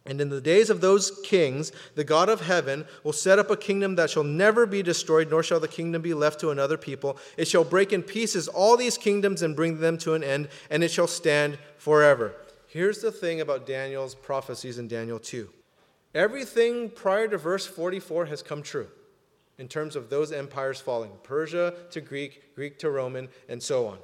And 0.07 0.21
in 0.21 0.29
the 0.29 0.41
days 0.41 0.71
of 0.71 0.81
those 0.81 1.21
kings, 1.25 1.73
the 1.97 2.05
God 2.05 2.29
of 2.29 2.43
heaven 2.43 2.85
will 3.03 3.13
set 3.13 3.41
up 3.41 3.51
a 3.51 3.57
kingdom 3.57 3.97
that 3.97 4.09
shall 4.09 4.23
never 4.23 4.67
be 4.67 4.85
destroyed, 4.85 5.31
nor 5.31 5.43
shall 5.43 5.59
the 5.59 5.67
kingdom 5.67 6.01
be 6.01 6.15
left 6.15 6.39
to 6.39 6.51
another 6.51 6.77
people. 6.77 7.19
It 7.37 7.49
shall 7.49 7.65
break 7.65 7.93
in 7.93 8.05
pieces 8.05 8.47
all 8.47 8.77
these 8.77 8.97
kingdoms 8.97 9.43
and 9.43 9.57
bring 9.57 9.81
them 9.81 9.99
to 9.99 10.15
an 10.15 10.23
end, 10.23 10.49
and 10.71 10.85
it 10.85 10.93
shall 10.93 11.09
stand 11.09 11.59
forever. 11.77 12.37
Here's 12.69 13.01
the 13.01 13.11
thing 13.11 13.41
about 13.41 13.67
Daniel's 13.67 14.15
prophecies 14.15 14.79
in 14.79 14.87
Daniel 14.87 15.19
2 15.19 15.51
everything 16.15 16.89
prior 16.89 17.27
to 17.27 17.37
verse 17.37 17.67
44 17.67 18.27
has 18.27 18.41
come 18.41 18.63
true 18.63 18.87
in 19.59 19.69
terms 19.69 19.97
of 19.97 20.11
those 20.11 20.33
empires 20.33 20.81
falling 20.81 21.13
Persia 21.23 21.75
to 21.91 22.01
Greek, 22.01 22.55
Greek 22.55 22.79
to 22.81 22.91
Roman, 22.91 23.29
and 23.49 23.63
so 23.63 23.87
on. 23.87 23.99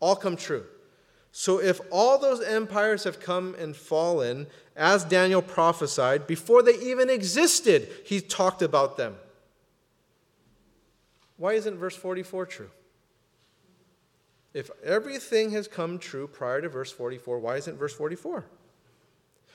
All 0.00 0.16
come 0.16 0.36
true. 0.36 0.66
So, 1.32 1.60
if 1.60 1.80
all 1.90 2.16
those 2.18 2.40
empires 2.40 3.02
have 3.02 3.18
come 3.18 3.56
and 3.58 3.74
fallen, 3.74 4.46
as 4.76 5.02
Daniel 5.04 5.42
prophesied, 5.42 6.28
before 6.28 6.62
they 6.62 6.78
even 6.78 7.10
existed, 7.10 7.88
he 8.04 8.20
talked 8.20 8.62
about 8.62 8.96
them. 8.96 9.16
Why 11.36 11.54
isn't 11.54 11.76
verse 11.76 11.96
44 11.96 12.46
true? 12.46 12.70
If 14.52 14.70
everything 14.84 15.50
has 15.50 15.66
come 15.66 15.98
true 15.98 16.28
prior 16.28 16.60
to 16.60 16.68
verse 16.68 16.92
44, 16.92 17.40
why 17.40 17.56
isn't 17.56 17.76
verse 17.76 17.92
44? 17.92 18.46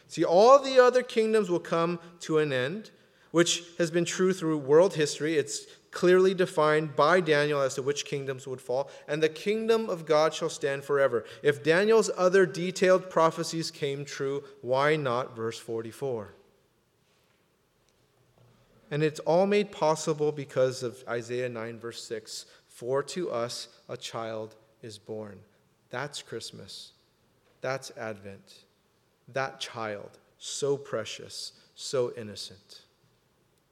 See, 0.08 0.26
all 0.26 0.60
the 0.60 0.84
other 0.84 1.02
kingdoms 1.02 1.50
will 1.50 1.60
come 1.60 2.00
to 2.22 2.40
an 2.40 2.52
end, 2.52 2.92
which 3.32 3.64
has 3.78 3.92
been 3.92 4.06
true 4.06 4.34
through 4.34 4.58
world 4.58 4.96
history. 4.96 5.38
It's 5.38 5.66
clearly 5.92 6.34
defined 6.34 6.96
by 6.96 7.22
Daniel 7.22 7.62
as 7.62 7.76
to 7.76 7.82
which 7.82 8.06
kingdoms 8.06 8.48
would 8.48 8.62
fall, 8.62 8.90
and 9.08 9.22
the 9.22 9.30
kingdom 9.30 9.90
of 9.90 10.06
God 10.06 10.34
shall 10.34 10.50
stand 10.50 10.84
forever. 10.84 11.26
If 11.42 11.64
Daniel's 11.64 12.12
other 12.16 12.46
detailed 12.46 13.10
prophecies 13.10 13.72
came 13.72 14.06
true, 14.06 14.44
why 14.62 14.96
not 14.96 15.36
verse 15.36 15.60
44? 15.60 16.34
And 18.92 19.04
it's 19.04 19.20
all 19.22 19.46
made 19.46 19.72
possible 19.72 20.32
because 20.32 20.82
of 20.82 21.04
Isaiah 21.08 21.50
9, 21.50 21.80
verse 21.80 22.04
6 22.04 22.46
For 22.68 23.04
to 23.04 23.30
us 23.30 23.68
a 23.88 23.98
child 23.98 24.56
is 24.82 24.98
born. 24.98 25.40
That's 25.92 26.22
Christmas. 26.22 26.94
That's 27.62 27.92
Advent. 27.98 28.66
That 29.32 29.60
child, 29.60 30.18
so 30.40 30.76
precious, 30.76 31.54
so 31.76 32.14
innocent 32.18 32.82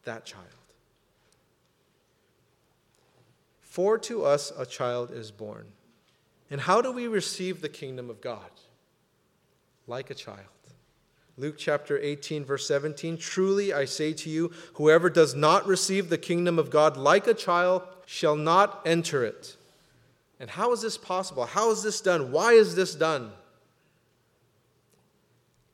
that 0.08 0.26
child. 0.26 0.46
For 3.62 4.00
to 4.00 4.26
us 4.26 4.52
a 4.58 4.66
child 4.66 5.12
is 5.12 5.30
born. 5.30 5.68
And 6.50 6.60
how 6.60 6.82
do 6.82 6.92
we 6.92 7.08
receive 7.08 7.62
the 7.62 7.70
kingdom 7.70 8.10
of 8.10 8.20
God? 8.22 8.50
Like 9.86 10.10
a 10.10 10.16
child. 10.16 10.40
Luke 11.38 11.56
chapter 11.58 12.00
18, 12.00 12.44
verse 12.44 12.68
17 12.68 13.18
Truly 13.18 13.72
I 13.72 13.86
say 13.86 14.14
to 14.14 14.30
you, 14.30 14.52
whoever 14.74 15.10
does 15.10 15.36
not 15.36 15.68
receive 15.68 16.10
the 16.10 16.18
kingdom 16.18 16.58
of 16.58 16.72
God 16.72 16.98
like 16.98 17.28
a 17.28 17.34
child 17.36 17.84
shall 18.08 18.36
not 18.36 18.82
enter 18.86 19.24
it. 19.24 19.56
And 20.40 20.50
how 20.50 20.72
is 20.72 20.82
this 20.82 20.98
possible? 20.98 21.46
How 21.46 21.70
is 21.72 21.84
this 21.84 22.02
done? 22.02 22.32
Why 22.32 22.54
is 22.54 22.76
this 22.76 22.96
done? 22.96 23.32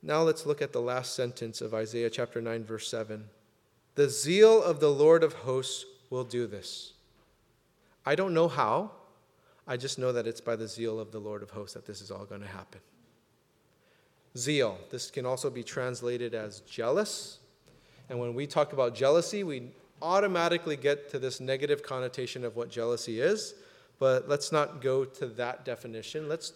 Now 0.02 0.24
let's 0.24 0.46
look 0.46 0.62
at 0.62 0.74
the 0.74 0.82
last 0.82 1.15
sentence 1.15 1.62
of 1.62 1.74
Isaiah 1.74 2.10
chapter 2.10 2.41
9, 2.41 2.65
verse 2.65 2.89
7. 2.89 3.24
The 3.95 4.10
zeal 4.10 4.62
of 4.62 4.79
the 4.79 4.89
Lord 4.89 5.23
of 5.23 5.34
hosts 5.34 5.86
will 6.10 6.23
do 6.23 6.47
this. 6.47 6.93
I 8.06 8.15
don't 8.15 8.34
know 8.34 8.47
how. 8.47 8.91
I 9.67 9.77
just 9.77 9.97
know 9.97 10.12
that 10.12 10.27
it's 10.27 10.41
by 10.41 10.56
the 10.56 10.67
zeal 10.67 10.99
of 10.99 11.12
the 11.12 11.19
Lord 11.19 11.41
of 11.41 11.51
hosts 11.51 11.73
that 11.75 11.86
this 11.86 12.01
is 12.01 12.12
all 12.12 12.25
going 12.25 12.41
to 12.41 12.47
happen. 12.47 12.82
Zeal. 14.36 14.77
This 14.89 15.12
can 15.12 15.25
also 15.25 15.49
be 15.49 15.63
translated 15.63 16.34
as 16.34 16.62
jealous. 16.62 17.38
And 18.10 18.19
when 18.19 18.34
we 18.34 18.47
talk 18.47 18.73
about 18.73 18.95
jealousy, 18.95 19.43
we 19.43 19.71
automatically 20.01 20.75
get 20.75 21.10
to 21.12 21.19
this 21.19 21.39
negative 21.39 21.84
connotation 21.84 22.43
of 22.43 22.56
what 22.56 22.69
jealousy 22.69 23.21
is. 23.21 23.53
But 23.99 24.27
let's 24.27 24.51
not 24.51 24.82
go 24.82 25.06
to 25.06 25.27
that 25.27 25.63
definition. 25.63 26.27
Let's 26.27 26.53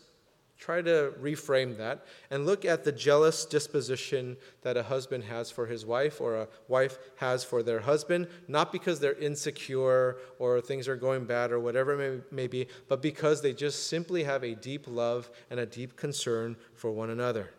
Try 0.58 0.82
to 0.82 1.14
reframe 1.22 1.78
that 1.78 2.06
and 2.32 2.48
look 2.48 2.66
at 2.66 2.84
the 2.84 2.92
jealous 2.92 3.46
disposition 3.46 4.38
that 4.64 4.76
a 4.76 4.82
husband 4.82 5.26
has 5.26 5.52
for 5.52 5.68
his 5.68 5.86
wife 5.86 6.20
or 6.20 6.36
a 6.36 6.48
wife 6.68 6.98
has 7.18 7.44
for 7.44 7.62
their 7.62 7.80
husband, 7.80 8.28
not 8.48 8.72
because 8.72 9.00
they're 9.00 9.14
insecure 9.14 10.18
or 10.40 10.60
things 10.60 10.88
are 10.88 10.96
going 10.96 11.26
bad 11.26 11.52
or 11.52 11.60
whatever 11.60 11.94
it 12.02 12.26
may, 12.32 12.44
may 12.44 12.48
be, 12.48 12.68
but 12.88 13.04
because 13.04 13.42
they 13.42 13.54
just 13.54 13.88
simply 13.88 14.24
have 14.24 14.44
a 14.44 14.56
deep 14.56 14.86
love 14.88 15.30
and 15.52 15.60
a 15.60 15.66
deep 15.66 15.96
concern 15.96 16.56
for 16.74 16.92
one 16.92 17.12
another. 17.12 17.52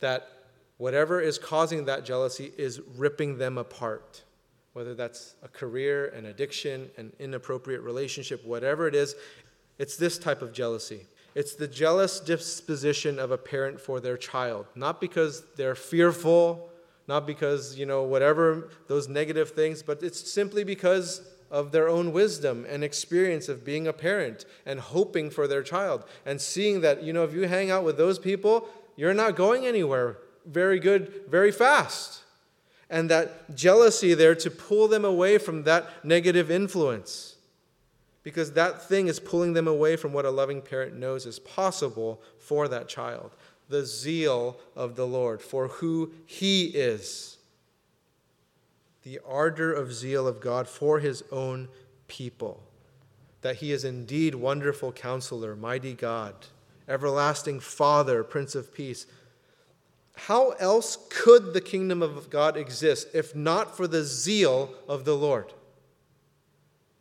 That 0.00 0.28
whatever 0.78 1.20
is 1.20 1.38
causing 1.38 1.84
that 1.84 2.04
jealousy 2.04 2.52
is 2.58 2.80
ripping 2.96 3.38
them 3.38 3.56
apart. 3.56 4.24
Whether 4.72 4.96
that's 4.96 5.36
a 5.44 5.48
career, 5.48 6.06
an 6.06 6.26
addiction, 6.26 6.90
an 6.96 7.12
inappropriate 7.20 7.82
relationship, 7.82 8.44
whatever 8.44 8.88
it 8.88 8.96
is, 8.96 9.14
it's 9.78 9.96
this 9.96 10.18
type 10.18 10.42
of 10.42 10.52
jealousy. 10.52 11.06
It's 11.34 11.54
the 11.54 11.66
jealous 11.66 12.20
disposition 12.20 13.18
of 13.18 13.30
a 13.30 13.38
parent 13.38 13.80
for 13.80 14.00
their 14.00 14.16
child, 14.16 14.66
not 14.74 15.00
because 15.00 15.44
they're 15.56 15.74
fearful, 15.74 16.70
not 17.08 17.26
because, 17.26 17.76
you 17.76 17.86
know, 17.86 18.02
whatever 18.02 18.70
those 18.86 19.08
negative 19.08 19.50
things, 19.50 19.82
but 19.82 20.02
it's 20.02 20.32
simply 20.32 20.64
because 20.64 21.28
of 21.50 21.72
their 21.72 21.88
own 21.88 22.12
wisdom 22.12 22.64
and 22.68 22.82
experience 22.82 23.48
of 23.48 23.64
being 23.64 23.86
a 23.86 23.92
parent 23.92 24.44
and 24.64 24.80
hoping 24.80 25.30
for 25.30 25.46
their 25.46 25.62
child 25.62 26.04
and 26.24 26.40
seeing 26.40 26.80
that, 26.80 27.02
you 27.02 27.12
know, 27.12 27.24
if 27.24 27.34
you 27.34 27.42
hang 27.42 27.70
out 27.70 27.84
with 27.84 27.96
those 27.96 28.18
people, 28.18 28.68
you're 28.96 29.14
not 29.14 29.36
going 29.36 29.66
anywhere 29.66 30.18
very 30.46 30.78
good 30.78 31.22
very 31.28 31.50
fast. 31.50 32.22
And 32.90 33.10
that 33.10 33.54
jealousy 33.56 34.14
there 34.14 34.34
to 34.36 34.50
pull 34.50 34.88
them 34.88 35.04
away 35.04 35.38
from 35.38 35.64
that 35.64 36.04
negative 36.04 36.50
influence 36.50 37.33
because 38.24 38.52
that 38.52 38.82
thing 38.82 39.06
is 39.06 39.20
pulling 39.20 39.52
them 39.52 39.68
away 39.68 39.94
from 39.94 40.12
what 40.12 40.24
a 40.24 40.30
loving 40.30 40.60
parent 40.60 40.96
knows 40.96 41.26
is 41.26 41.38
possible 41.38 42.20
for 42.40 42.66
that 42.66 42.88
child 42.88 43.30
the 43.68 43.84
zeal 43.86 44.58
of 44.76 44.96
the 44.96 45.06
Lord 45.06 45.40
for 45.40 45.68
who 45.68 46.12
He 46.26 46.66
is, 46.66 47.38
the 49.02 49.20
ardor 49.26 49.72
of 49.72 49.92
zeal 49.92 50.26
of 50.28 50.40
God 50.40 50.68
for 50.68 51.00
His 51.00 51.24
own 51.32 51.68
people, 52.06 52.62
that 53.40 53.56
He 53.56 53.72
is 53.72 53.84
indeed 53.84 54.34
wonderful 54.34 54.92
counselor, 54.92 55.56
mighty 55.56 55.94
God, 55.94 56.34
everlasting 56.88 57.60
Father, 57.60 58.22
Prince 58.22 58.54
of 58.54 58.74
Peace. 58.74 59.06
How 60.16 60.50
else 60.50 60.98
could 61.08 61.54
the 61.54 61.60
kingdom 61.60 62.02
of 62.02 62.30
God 62.30 62.56
exist 62.56 63.08
if 63.14 63.34
not 63.34 63.76
for 63.76 63.88
the 63.88 64.04
zeal 64.04 64.74
of 64.86 65.04
the 65.04 65.16
Lord? 65.16 65.52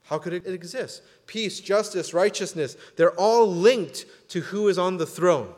How 0.03 0.17
could 0.17 0.33
it 0.33 0.45
exist? 0.45 1.01
Peace, 1.27 1.59
justice, 1.59 2.13
righteousness, 2.13 2.75
they're 2.97 3.15
all 3.15 3.47
linked 3.47 4.05
to 4.29 4.41
who 4.41 4.67
is 4.67 4.77
on 4.77 4.97
the 4.97 5.05
throne. 5.05 5.53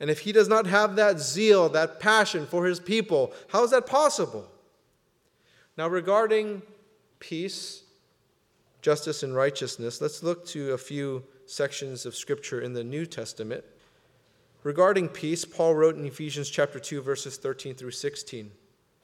And 0.00 0.10
if 0.10 0.20
he 0.20 0.32
does 0.32 0.48
not 0.48 0.66
have 0.66 0.96
that 0.96 1.20
zeal, 1.20 1.68
that 1.70 2.00
passion 2.00 2.46
for 2.46 2.66
his 2.66 2.80
people, 2.80 3.32
how 3.48 3.62
is 3.64 3.70
that 3.70 3.86
possible? 3.86 4.50
Now, 5.76 5.88
regarding 5.88 6.62
peace, 7.20 7.82
justice, 8.82 9.22
and 9.22 9.34
righteousness, 9.34 10.00
let's 10.00 10.22
look 10.22 10.46
to 10.48 10.72
a 10.72 10.78
few 10.78 11.24
sections 11.46 12.06
of 12.06 12.14
scripture 12.14 12.60
in 12.60 12.72
the 12.72 12.84
New 12.84 13.06
Testament. 13.06 13.64
Regarding 14.62 15.08
peace, 15.08 15.44
Paul 15.44 15.74
wrote 15.74 15.96
in 15.96 16.06
Ephesians 16.06 16.48
chapter 16.48 16.78
2 16.78 17.02
verses 17.02 17.36
13 17.36 17.74
through 17.74 17.90
16. 17.90 18.50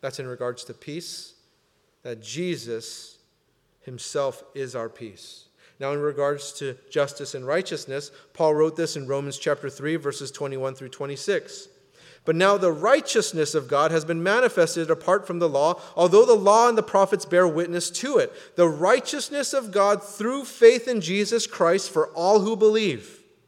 That's 0.00 0.20
in 0.20 0.26
regards 0.26 0.64
to 0.64 0.74
peace, 0.74 1.34
that 2.02 2.22
Jesus 2.22 3.18
himself 3.82 4.44
is 4.54 4.76
our 4.76 4.88
peace. 4.88 5.46
Now, 5.80 5.92
in 5.92 6.00
regards 6.00 6.52
to 6.54 6.76
justice 6.90 7.34
and 7.34 7.46
righteousness, 7.46 8.10
Paul 8.34 8.54
wrote 8.54 8.76
this 8.76 8.96
in 8.96 9.06
Romans 9.06 9.38
chapter 9.38 9.70
3, 9.70 9.96
verses 9.96 10.30
21 10.30 10.74
through 10.74 10.88
26. 10.88 11.68
But 12.24 12.36
now 12.36 12.58
the 12.58 12.72
righteousness 12.72 13.54
of 13.54 13.68
God 13.68 13.90
has 13.90 14.04
been 14.04 14.22
manifested 14.22 14.90
apart 14.90 15.26
from 15.26 15.38
the 15.38 15.48
law, 15.48 15.80
although 15.96 16.26
the 16.26 16.34
law 16.34 16.68
and 16.68 16.76
the 16.76 16.82
prophets 16.82 17.24
bear 17.24 17.46
witness 17.48 17.90
to 17.90 18.18
it. 18.18 18.32
The 18.56 18.68
righteousness 18.68 19.54
of 19.54 19.72
God 19.72 20.02
through 20.02 20.44
faith 20.44 20.88
in 20.88 21.00
Jesus 21.00 21.46
Christ 21.46 21.90
for 21.90 22.08
all 22.08 22.40
who 22.40 22.56
believe. 22.56 23.17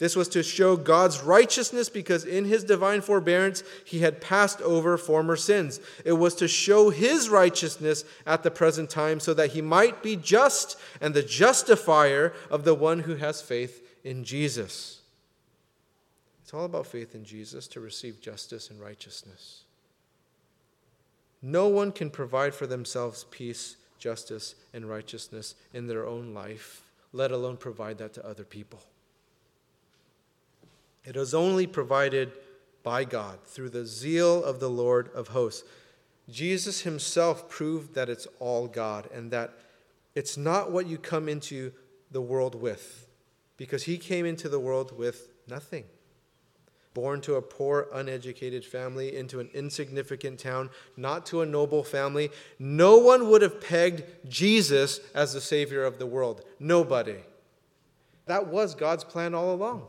This 0.00 0.16
was 0.16 0.28
to 0.28 0.42
show 0.42 0.76
God's 0.78 1.20
righteousness 1.20 1.90
because 1.90 2.24
in 2.24 2.46
his 2.46 2.64
divine 2.64 3.02
forbearance 3.02 3.62
he 3.84 3.98
had 3.98 4.22
passed 4.22 4.62
over 4.62 4.96
former 4.96 5.36
sins. 5.36 5.78
It 6.06 6.14
was 6.14 6.34
to 6.36 6.48
show 6.48 6.88
his 6.88 7.28
righteousness 7.28 8.04
at 8.26 8.42
the 8.42 8.50
present 8.50 8.88
time 8.88 9.20
so 9.20 9.34
that 9.34 9.50
he 9.50 9.60
might 9.60 10.02
be 10.02 10.16
just 10.16 10.78
and 11.02 11.12
the 11.12 11.22
justifier 11.22 12.32
of 12.50 12.64
the 12.64 12.74
one 12.74 13.00
who 13.00 13.16
has 13.16 13.42
faith 13.42 13.86
in 14.02 14.24
Jesus. 14.24 15.02
It's 16.42 16.54
all 16.54 16.64
about 16.64 16.86
faith 16.86 17.14
in 17.14 17.22
Jesus 17.22 17.68
to 17.68 17.80
receive 17.80 18.22
justice 18.22 18.70
and 18.70 18.80
righteousness. 18.80 19.64
No 21.42 21.68
one 21.68 21.92
can 21.92 22.08
provide 22.08 22.54
for 22.54 22.66
themselves 22.66 23.26
peace, 23.30 23.76
justice, 23.98 24.54
and 24.72 24.88
righteousness 24.88 25.56
in 25.74 25.88
their 25.88 26.06
own 26.06 26.32
life, 26.32 26.84
let 27.12 27.32
alone 27.32 27.58
provide 27.58 27.98
that 27.98 28.14
to 28.14 28.26
other 28.26 28.44
people. 28.44 28.80
It 31.04 31.16
is 31.16 31.34
only 31.34 31.66
provided 31.66 32.32
by 32.82 33.04
God 33.04 33.38
through 33.44 33.70
the 33.70 33.86
zeal 33.86 34.42
of 34.42 34.60
the 34.60 34.70
Lord 34.70 35.10
of 35.14 35.28
hosts. 35.28 35.66
Jesus 36.28 36.82
himself 36.82 37.48
proved 37.48 37.94
that 37.94 38.08
it's 38.08 38.26
all 38.38 38.66
God 38.68 39.08
and 39.12 39.30
that 39.30 39.52
it's 40.14 40.36
not 40.36 40.70
what 40.70 40.86
you 40.86 40.98
come 40.98 41.28
into 41.28 41.72
the 42.10 42.20
world 42.20 42.54
with, 42.54 43.06
because 43.56 43.84
he 43.84 43.96
came 43.98 44.26
into 44.26 44.48
the 44.48 44.58
world 44.58 44.96
with 44.96 45.28
nothing. 45.48 45.84
Born 46.92 47.20
to 47.20 47.36
a 47.36 47.42
poor, 47.42 47.86
uneducated 47.92 48.64
family, 48.64 49.16
into 49.16 49.38
an 49.38 49.48
insignificant 49.54 50.40
town, 50.40 50.70
not 50.96 51.24
to 51.26 51.40
a 51.40 51.46
noble 51.46 51.84
family, 51.84 52.30
no 52.58 52.98
one 52.98 53.30
would 53.30 53.42
have 53.42 53.60
pegged 53.60 54.02
Jesus 54.28 55.00
as 55.14 55.32
the 55.32 55.40
Savior 55.40 55.84
of 55.84 55.98
the 55.98 56.06
world. 56.06 56.44
Nobody. 56.58 57.18
That 58.26 58.48
was 58.48 58.74
God's 58.74 59.04
plan 59.04 59.34
all 59.34 59.54
along. 59.54 59.86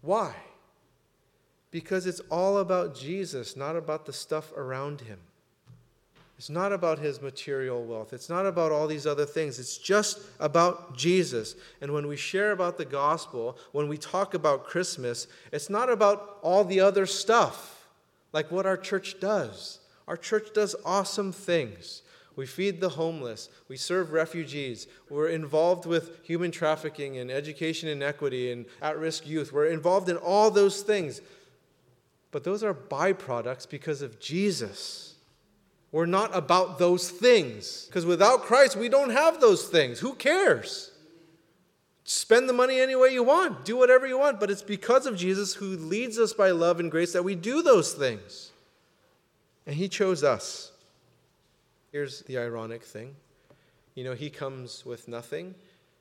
Why? 0.00 0.34
Because 1.70 2.06
it's 2.06 2.20
all 2.30 2.58
about 2.58 2.94
Jesus, 2.94 3.56
not 3.56 3.76
about 3.76 4.06
the 4.06 4.12
stuff 4.12 4.52
around 4.56 5.02
him. 5.02 5.18
It's 6.38 6.48
not 6.48 6.72
about 6.72 7.00
his 7.00 7.20
material 7.20 7.84
wealth. 7.84 8.12
It's 8.12 8.28
not 8.28 8.46
about 8.46 8.70
all 8.70 8.86
these 8.86 9.08
other 9.08 9.26
things. 9.26 9.58
It's 9.58 9.76
just 9.76 10.20
about 10.38 10.96
Jesus. 10.96 11.56
And 11.80 11.92
when 11.92 12.06
we 12.06 12.16
share 12.16 12.52
about 12.52 12.78
the 12.78 12.84
gospel, 12.84 13.58
when 13.72 13.88
we 13.88 13.98
talk 13.98 14.34
about 14.34 14.64
Christmas, 14.64 15.26
it's 15.52 15.68
not 15.68 15.90
about 15.90 16.38
all 16.42 16.64
the 16.64 16.78
other 16.78 17.06
stuff, 17.06 17.88
like 18.32 18.52
what 18.52 18.66
our 18.66 18.76
church 18.76 19.18
does. 19.18 19.80
Our 20.06 20.16
church 20.16 20.54
does 20.54 20.76
awesome 20.84 21.32
things. 21.32 22.02
We 22.38 22.46
feed 22.46 22.80
the 22.80 22.90
homeless. 22.90 23.48
We 23.66 23.76
serve 23.76 24.12
refugees. 24.12 24.86
We're 25.10 25.26
involved 25.26 25.86
with 25.86 26.24
human 26.24 26.52
trafficking 26.52 27.18
and 27.18 27.32
education 27.32 27.88
inequity 27.88 28.52
and 28.52 28.66
at 28.80 28.96
risk 28.96 29.26
youth. 29.26 29.52
We're 29.52 29.66
involved 29.66 30.08
in 30.08 30.16
all 30.16 30.48
those 30.52 30.82
things. 30.82 31.20
But 32.30 32.44
those 32.44 32.62
are 32.62 32.72
byproducts 32.72 33.68
because 33.68 34.02
of 34.02 34.20
Jesus. 34.20 35.16
We're 35.90 36.06
not 36.06 36.30
about 36.32 36.78
those 36.78 37.10
things. 37.10 37.86
Because 37.86 38.06
without 38.06 38.42
Christ, 38.42 38.76
we 38.76 38.88
don't 38.88 39.10
have 39.10 39.40
those 39.40 39.66
things. 39.66 39.98
Who 39.98 40.14
cares? 40.14 40.92
Spend 42.04 42.48
the 42.48 42.52
money 42.52 42.78
any 42.78 42.94
way 42.94 43.08
you 43.08 43.24
want, 43.24 43.64
do 43.64 43.76
whatever 43.76 44.06
you 44.06 44.16
want, 44.16 44.38
but 44.38 44.48
it's 44.48 44.62
because 44.62 45.06
of 45.06 45.16
Jesus 45.16 45.54
who 45.54 45.76
leads 45.76 46.20
us 46.20 46.32
by 46.32 46.52
love 46.52 46.78
and 46.78 46.88
grace 46.88 47.14
that 47.14 47.24
we 47.24 47.34
do 47.34 47.62
those 47.62 47.94
things. 47.94 48.52
And 49.66 49.74
He 49.74 49.88
chose 49.88 50.22
us. 50.22 50.70
Here's 51.90 52.22
the 52.22 52.38
ironic 52.38 52.82
thing 52.82 53.16
you 53.94 54.04
know, 54.04 54.14
He 54.14 54.30
comes 54.30 54.86
with 54.86 55.08
nothing. 55.08 55.54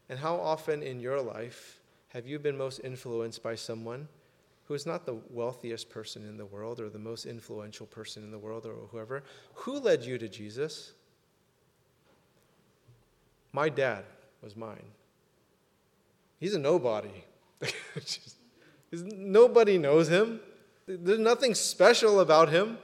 And 0.10 0.20
how 0.20 0.36
often 0.36 0.84
in 0.84 1.00
your 1.00 1.20
life 1.20 1.80
have 2.10 2.28
you 2.28 2.40
been 2.40 2.58
most 2.58 2.80
influenced 2.84 3.44
by 3.44 3.56
someone 3.56 4.08
who 4.66 4.74
is 4.74 4.86
not 4.86 5.06
the 5.06 5.18
wealthiest 5.30 5.90
person 5.90 6.24
in 6.28 6.38
the 6.38 6.46
world 6.46 6.80
or 6.80 6.90
the 6.90 7.00
most 7.00 7.26
influential 7.26 7.86
person 7.86 8.24
in 8.24 8.32
the 8.32 8.38
world 8.38 8.66
or 8.66 8.74
whoever? 8.92 9.24
Who 9.56 9.80
led 9.80 10.04
you 10.04 10.18
to 10.18 10.30
Jesus? 10.30 10.94
My 13.52 13.68
dad 13.68 14.06
was 14.42 14.56
mine. 14.56 14.86
He's 16.40 16.54
a 16.54 16.60
nobody. 16.60 17.24
nobody 18.92 19.78
knows 19.78 20.08
him. 20.08 20.40
There's 20.88 21.20
nothing 21.20 21.56
special 21.56 22.20
about 22.20 22.50
him. 22.50 22.78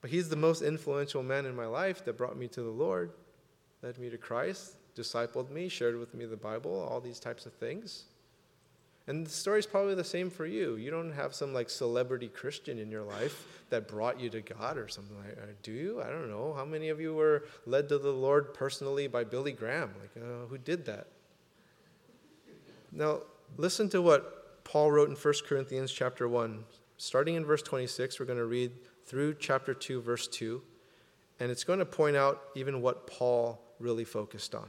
But 0.00 0.10
he's 0.10 0.28
the 0.28 0.36
most 0.36 0.62
influential 0.62 1.22
man 1.22 1.46
in 1.46 1.54
my 1.54 1.66
life 1.66 2.04
that 2.04 2.16
brought 2.16 2.36
me 2.36 2.48
to 2.48 2.62
the 2.62 2.70
Lord, 2.70 3.12
led 3.82 3.98
me 3.98 4.08
to 4.10 4.18
Christ, 4.18 4.74
discipled 4.96 5.50
me, 5.50 5.68
shared 5.68 5.98
with 5.98 6.14
me 6.14 6.24
the 6.24 6.36
Bible, 6.36 6.72
all 6.90 7.00
these 7.00 7.20
types 7.20 7.46
of 7.46 7.52
things. 7.52 8.04
And 9.06 9.26
the 9.26 9.30
story's 9.30 9.66
probably 9.66 9.94
the 9.94 10.04
same 10.04 10.30
for 10.30 10.46
you. 10.46 10.76
You 10.76 10.90
don't 10.90 11.12
have 11.12 11.34
some 11.34 11.52
like 11.52 11.68
celebrity 11.68 12.28
Christian 12.28 12.78
in 12.78 12.90
your 12.90 13.02
life 13.02 13.64
that 13.70 13.88
brought 13.88 14.20
you 14.20 14.30
to 14.30 14.40
God 14.40 14.78
or 14.78 14.88
something 14.88 15.16
like 15.16 15.34
that. 15.34 15.62
Do 15.62 15.72
you? 15.72 16.00
I 16.00 16.08
don't 16.10 16.30
know. 16.30 16.54
How 16.54 16.64
many 16.64 16.90
of 16.90 17.00
you 17.00 17.14
were 17.14 17.44
led 17.66 17.88
to 17.88 17.98
the 17.98 18.12
Lord 18.12 18.54
personally 18.54 19.08
by 19.08 19.24
Billy 19.24 19.52
Graham? 19.52 19.92
Like, 20.00 20.22
uh, 20.22 20.46
who 20.46 20.58
did 20.58 20.84
that? 20.86 21.08
Now, 22.92 23.20
listen 23.56 23.88
to 23.90 24.02
what 24.02 24.62
Paul 24.64 24.92
wrote 24.92 25.08
in 25.08 25.16
1 25.16 25.34
Corinthians 25.46 25.90
chapter 25.90 26.28
1. 26.28 26.64
Starting 26.96 27.34
in 27.34 27.44
verse 27.44 27.62
26, 27.62 28.20
we're 28.20 28.26
going 28.26 28.38
to 28.38 28.44
read 28.44 28.72
through 29.10 29.34
chapter 29.34 29.74
2, 29.74 30.00
verse 30.00 30.28
2, 30.28 30.62
and 31.40 31.50
it's 31.50 31.64
going 31.64 31.80
to 31.80 31.84
point 31.84 32.14
out 32.14 32.40
even 32.54 32.80
what 32.80 33.08
Paul 33.08 33.60
really 33.80 34.04
focused 34.04 34.54
on. 34.54 34.68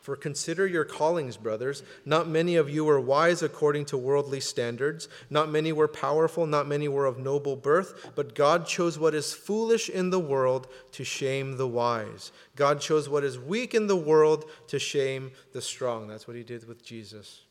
For 0.00 0.16
consider 0.16 0.66
your 0.66 0.84
callings, 0.84 1.36
brothers. 1.36 1.84
Not 2.04 2.28
many 2.28 2.56
of 2.56 2.68
you 2.68 2.84
were 2.84 3.00
wise 3.00 3.42
according 3.42 3.84
to 3.86 3.96
worldly 3.96 4.40
standards. 4.40 5.08
Not 5.30 5.48
many 5.48 5.72
were 5.72 5.86
powerful. 5.86 6.44
Not 6.44 6.66
many 6.66 6.88
were 6.88 7.06
of 7.06 7.18
noble 7.18 7.54
birth. 7.54 8.12
But 8.16 8.34
God 8.34 8.66
chose 8.66 8.98
what 8.98 9.14
is 9.14 9.32
foolish 9.32 9.88
in 9.88 10.10
the 10.10 10.20
world 10.20 10.66
to 10.92 11.04
shame 11.04 11.56
the 11.56 11.68
wise. 11.68 12.30
God 12.54 12.80
chose 12.80 13.08
what 13.08 13.24
is 13.24 13.38
weak 13.38 13.74
in 13.74 13.86
the 13.86 13.96
world 13.96 14.48
to 14.68 14.78
shame 14.78 15.32
the 15.52 15.62
strong. 15.62 16.06
That's 16.08 16.26
what 16.28 16.36
he 16.36 16.44
did 16.44 16.66
with 16.68 16.84
Jesus. 16.84 17.45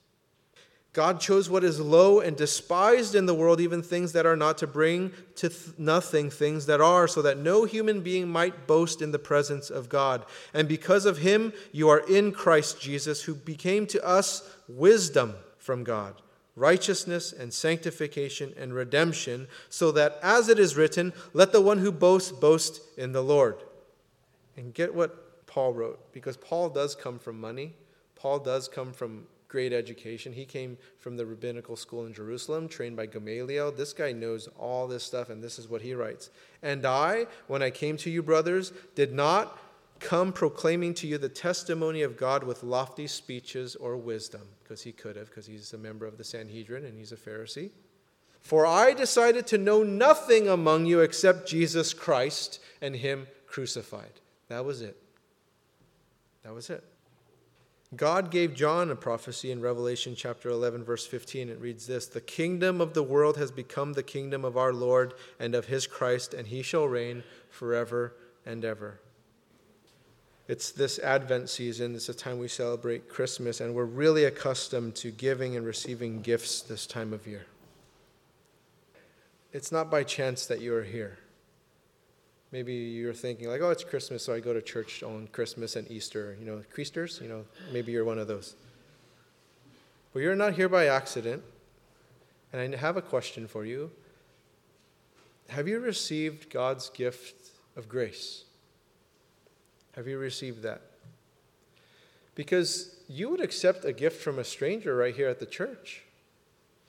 God 0.96 1.20
chose 1.20 1.50
what 1.50 1.66
is 1.66 1.78
low 1.78 2.22
and 2.22 2.38
despised 2.38 3.16
in 3.16 3.26
the 3.26 3.36
world, 3.36 3.60
even 3.60 3.84
things 3.84 4.14
that 4.14 4.26
are 4.26 4.38
not, 4.38 4.58
to 4.60 4.66
bring 4.66 5.12
to 5.36 5.50
th- 5.50 5.78
nothing 5.78 6.30
things 6.30 6.68
that 6.68 6.80
are, 6.80 7.06
so 7.06 7.22
that 7.22 7.38
no 7.38 7.66
human 7.66 8.00
being 8.00 8.30
might 8.30 8.66
boast 8.66 9.02
in 9.02 9.12
the 9.12 9.20
presence 9.20 9.70
of 9.70 9.90
God. 9.90 10.26
And 10.54 10.70
because 10.70 11.06
of 11.06 11.18
him, 11.18 11.52
you 11.74 11.90
are 11.90 12.00
in 12.00 12.32
Christ 12.32 12.80
Jesus, 12.80 13.24
who 13.24 13.36
became 13.36 13.86
to 13.88 14.02
us 14.06 14.50
wisdom 14.70 15.36
from 15.58 15.84
God, 15.84 16.22
righteousness 16.56 17.34
and 17.34 17.54
sanctification 17.54 18.54
and 18.58 18.74
redemption, 18.74 19.50
so 19.68 19.92
that, 19.92 20.18
as 20.24 20.48
it 20.48 20.60
is 20.60 20.78
written, 20.78 21.12
let 21.34 21.52
the 21.52 21.60
one 21.60 21.80
who 21.80 21.92
boasts 21.92 22.32
boast 22.32 22.80
in 22.98 23.12
the 23.12 23.22
Lord. 23.22 23.58
And 24.56 24.74
get 24.74 24.96
what 24.96 25.46
Paul 25.46 25.74
wrote, 25.74 26.14
because 26.14 26.38
Paul 26.38 26.70
does 26.70 26.96
come 26.96 27.20
from 27.20 27.42
money, 27.42 27.74
Paul 28.16 28.40
does 28.40 28.70
come 28.70 28.94
from 28.94 29.28
great 29.48 29.74
education. 29.74 30.34
He 30.34 30.46
came 30.46 30.78
from 30.98 31.18
the 31.18 31.26
rabbinical 31.26 31.76
school 31.76 32.06
in 32.06 32.14
Jerusalem, 32.14 32.68
trained 32.68 32.96
by 32.96 33.06
Gamaliel. 33.06 33.72
This 33.72 33.94
guy 33.94 34.12
knows 34.12 34.48
all 34.60 34.88
this 34.88 35.04
stuff, 35.04 35.30
and 35.30 35.44
this 35.44 35.60
is 35.60 35.70
what 35.70 35.82
he 35.82 35.94
writes. 35.94 36.30
And 36.62 36.86
I, 36.86 37.28
when 37.48 37.62
I 37.62 37.70
came 37.70 37.98
to 37.98 38.10
you, 38.10 38.24
brothers, 38.24 38.74
did 38.96 39.14
not 39.14 39.58
come 40.00 40.34
proclaiming 40.34 40.94
to 40.96 41.08
you 41.08 41.18
the 41.18 41.30
testimony 41.30 42.02
of 42.02 42.18
God 42.18 42.44
with 42.44 42.64
lofty 42.64 43.08
speeches 43.08 43.76
or 43.76 43.96
wisdom, 43.96 44.42
because 44.64 44.82
he 44.82 44.92
could 44.92 45.16
have, 45.16 45.28
because 45.28 45.46
he's 45.46 45.74
a 45.74 45.78
member 45.78 46.06
of 46.06 46.18
the 46.18 46.24
Sanhedrin 46.24 46.86
and 46.86 46.98
he's 46.98 47.12
a 47.12 47.18
Pharisee. 47.18 47.70
For 48.42 48.66
I 48.66 48.94
decided 48.94 49.48
to 49.48 49.58
know 49.58 49.84
nothing 49.84 50.48
among 50.48 50.86
you 50.86 51.00
except 51.00 51.48
Jesus 51.48 51.94
Christ 51.94 52.60
and 52.82 52.96
him 52.96 53.28
crucified. 53.48 54.20
That 54.50 54.66
was 54.66 54.82
it. 54.82 54.98
That 56.44 56.54
was 56.54 56.70
it. 56.70 56.84
God 57.96 58.32
gave 58.32 58.54
John 58.54 58.90
a 58.90 58.96
prophecy 58.96 59.52
in 59.52 59.62
Revelation 59.62 60.16
chapter 60.16 60.50
11, 60.50 60.84
verse 60.84 61.06
15. 61.06 61.50
It 61.50 61.60
reads 61.60 61.86
this 61.86 62.08
The 62.08 62.22
kingdom 62.22 62.82
of 62.82 62.94
the 62.94 63.04
world 63.04 63.38
has 63.38 63.52
become 63.52 63.94
the 63.94 64.04
kingdom 64.04 64.44
of 64.44 64.58
our 64.58 64.74
Lord 64.74 65.14
and 65.40 65.54
of 65.54 65.66
his 65.66 65.86
Christ, 65.86 66.34
and 66.34 66.48
he 66.48 66.62
shall 66.62 66.88
reign 66.88 67.24
forever 67.50 68.14
and 68.46 68.66
ever. 68.66 69.00
It's 70.48 70.72
this 70.72 71.00
Advent 71.00 71.50
season, 71.50 71.96
it's 71.96 72.10
a 72.10 72.14
time 72.14 72.38
we 72.38 72.48
celebrate 72.48 73.10
Christmas, 73.10 73.62
and 73.62 73.74
we're 73.74 73.86
really 73.86 74.26
accustomed 74.26 74.96
to 74.96 75.12
giving 75.12 75.56
and 75.56 75.66
receiving 75.66 76.22
gifts 76.22 76.62
this 76.62 76.86
time 76.86 77.14
of 77.14 77.26
year. 77.26 77.46
It's 79.54 79.72
not 79.72 79.90
by 79.90 80.04
chance 80.04 80.46
that 80.48 80.62
you 80.62 80.76
are 80.76 80.84
here. 80.84 81.18
Maybe 82.52 82.74
you're 82.74 83.14
thinking, 83.14 83.50
like, 83.50 83.62
oh, 83.62 83.70
it's 83.70 83.84
Christmas, 83.84 84.24
so 84.24 84.34
I 84.34 84.40
go 84.40 84.54
to 84.54 84.62
church 84.62 85.04
on 85.04 85.28
Christmas 85.32 85.76
and 85.76 85.90
Easter. 85.92 86.38
You 86.40 86.46
know, 86.46 86.62
Creasters, 86.74 87.22
you 87.22 87.28
know, 87.28 87.46
maybe 87.74 87.92
you're 87.92 88.06
one 88.06 88.20
of 88.20 88.28
those. 88.28 88.56
But 90.14 90.22
you're 90.22 90.36
not 90.36 90.54
here 90.54 90.70
by 90.70 90.88
accident. 90.88 91.44
And 92.54 92.74
I 92.74 92.78
have 92.78 92.96
a 92.96 93.02
question 93.02 93.48
for 93.48 93.66
you. 93.66 93.92
Have 95.50 95.68
you 95.68 95.80
received 95.80 96.50
God's 96.50 96.90
gift 96.90 97.50
of 97.76 97.90
grace? 97.90 98.46
Have 99.96 100.08
you 100.08 100.18
received 100.18 100.64
that? 100.64 100.82
Because 102.34 102.96
you 103.08 103.30
would 103.30 103.42
accept 103.42 103.84
a 103.84 103.92
gift 103.92 104.22
from 104.22 104.40
a 104.40 104.44
stranger 104.44 104.96
right 104.96 105.14
here 105.14 105.28
at 105.28 105.40
the 105.40 105.46
church. 105.46 106.05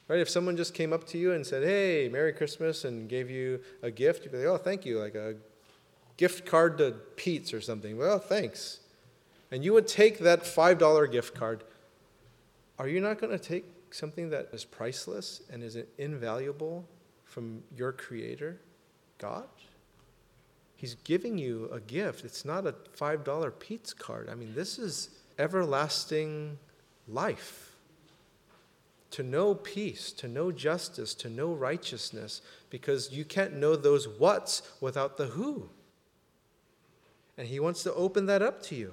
Right? 0.08 0.20
If 0.20 0.28
someone 0.28 0.56
just 0.56 0.72
came 0.72 0.92
up 0.92 1.04
to 1.08 1.18
you 1.18 1.32
and 1.32 1.44
said, 1.44 1.64
Hey, 1.64 2.08
Merry 2.08 2.32
Christmas, 2.32 2.84
and 2.84 3.08
gave 3.08 3.30
you 3.30 3.60
a 3.82 3.90
gift, 3.90 4.24
you'd 4.24 4.32
be 4.32 4.38
like, 4.38 4.46
Oh, 4.46 4.56
thank 4.56 4.86
you, 4.86 5.00
like 5.00 5.14
a 5.14 5.34
gift 6.16 6.46
card 6.46 6.78
to 6.78 6.92
Pete's 7.16 7.52
or 7.52 7.60
something. 7.60 7.96
Well, 7.96 8.18
thanks. 8.18 8.80
And 9.50 9.64
you 9.64 9.72
would 9.72 9.86
take 9.86 10.18
that 10.20 10.42
$5 10.42 11.12
gift 11.12 11.34
card. 11.34 11.64
Are 12.78 12.88
you 12.88 13.00
not 13.00 13.20
going 13.20 13.32
to 13.32 13.38
take 13.38 13.64
something 13.90 14.30
that 14.30 14.48
is 14.52 14.64
priceless 14.64 15.42
and 15.50 15.62
is 15.62 15.78
invaluable 15.98 16.84
from 17.24 17.62
your 17.76 17.92
Creator, 17.92 18.60
God? 19.18 19.46
He's 20.76 20.94
giving 21.04 21.38
you 21.38 21.70
a 21.72 21.80
gift. 21.80 22.24
It's 22.24 22.44
not 22.44 22.66
a 22.66 22.72
$5 22.72 23.58
Pete's 23.58 23.94
card. 23.94 24.28
I 24.28 24.34
mean, 24.34 24.54
this 24.54 24.78
is 24.78 25.10
everlasting 25.38 26.58
life. 27.08 27.65
To 29.12 29.22
know 29.22 29.54
peace, 29.54 30.12
to 30.12 30.28
know 30.28 30.52
justice, 30.52 31.14
to 31.14 31.30
know 31.30 31.52
righteousness, 31.52 32.42
because 32.70 33.12
you 33.12 33.24
can't 33.24 33.54
know 33.54 33.76
those 33.76 34.08
what's 34.08 34.62
without 34.80 35.16
the 35.16 35.26
who. 35.26 35.70
And 37.38 37.48
He 37.48 37.60
wants 37.60 37.82
to 37.84 37.94
open 37.94 38.26
that 38.26 38.42
up 38.42 38.62
to 38.64 38.74
you. 38.74 38.92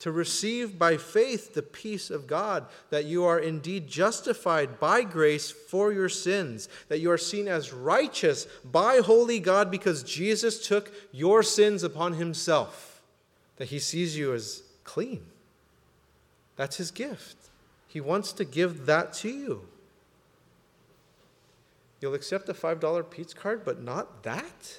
To 0.00 0.10
receive 0.10 0.78
by 0.78 0.96
faith 0.96 1.52
the 1.52 1.62
peace 1.62 2.08
of 2.08 2.26
God, 2.26 2.64
that 2.88 3.04
you 3.04 3.24
are 3.24 3.38
indeed 3.38 3.86
justified 3.86 4.80
by 4.80 5.02
grace 5.02 5.50
for 5.50 5.92
your 5.92 6.08
sins, 6.08 6.70
that 6.88 7.00
you 7.00 7.10
are 7.10 7.18
seen 7.18 7.46
as 7.46 7.72
righteous 7.74 8.46
by 8.64 8.98
holy 8.98 9.40
God 9.40 9.70
because 9.70 10.02
Jesus 10.02 10.66
took 10.66 10.90
your 11.12 11.42
sins 11.42 11.82
upon 11.82 12.14
Himself, 12.14 13.02
that 13.56 13.68
He 13.68 13.78
sees 13.78 14.16
you 14.16 14.32
as 14.32 14.62
clean. 14.84 15.26
That's 16.56 16.78
His 16.78 16.90
gift. 16.90 17.36
He 17.90 18.00
wants 18.00 18.32
to 18.34 18.44
give 18.44 18.86
that 18.86 19.12
to 19.14 19.28
you. 19.28 19.66
You'll 22.00 22.14
accept 22.14 22.48
a 22.48 22.54
$5 22.54 23.10
Pete's 23.10 23.34
card, 23.34 23.64
but 23.64 23.82
not 23.82 24.22
that? 24.22 24.78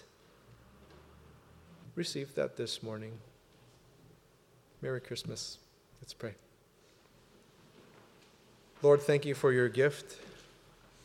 Receive 1.95 2.34
that 2.36 2.55
this 2.55 2.82
morning. 2.82 3.12
Merry 4.82 5.01
Christmas. 5.01 5.57
Let's 6.01 6.14
pray. 6.14 6.36
Lord, 8.82 9.01
thank 9.01 9.26
you 9.26 9.36
for 9.36 9.51
your 9.51 9.68
gift. 9.68 10.18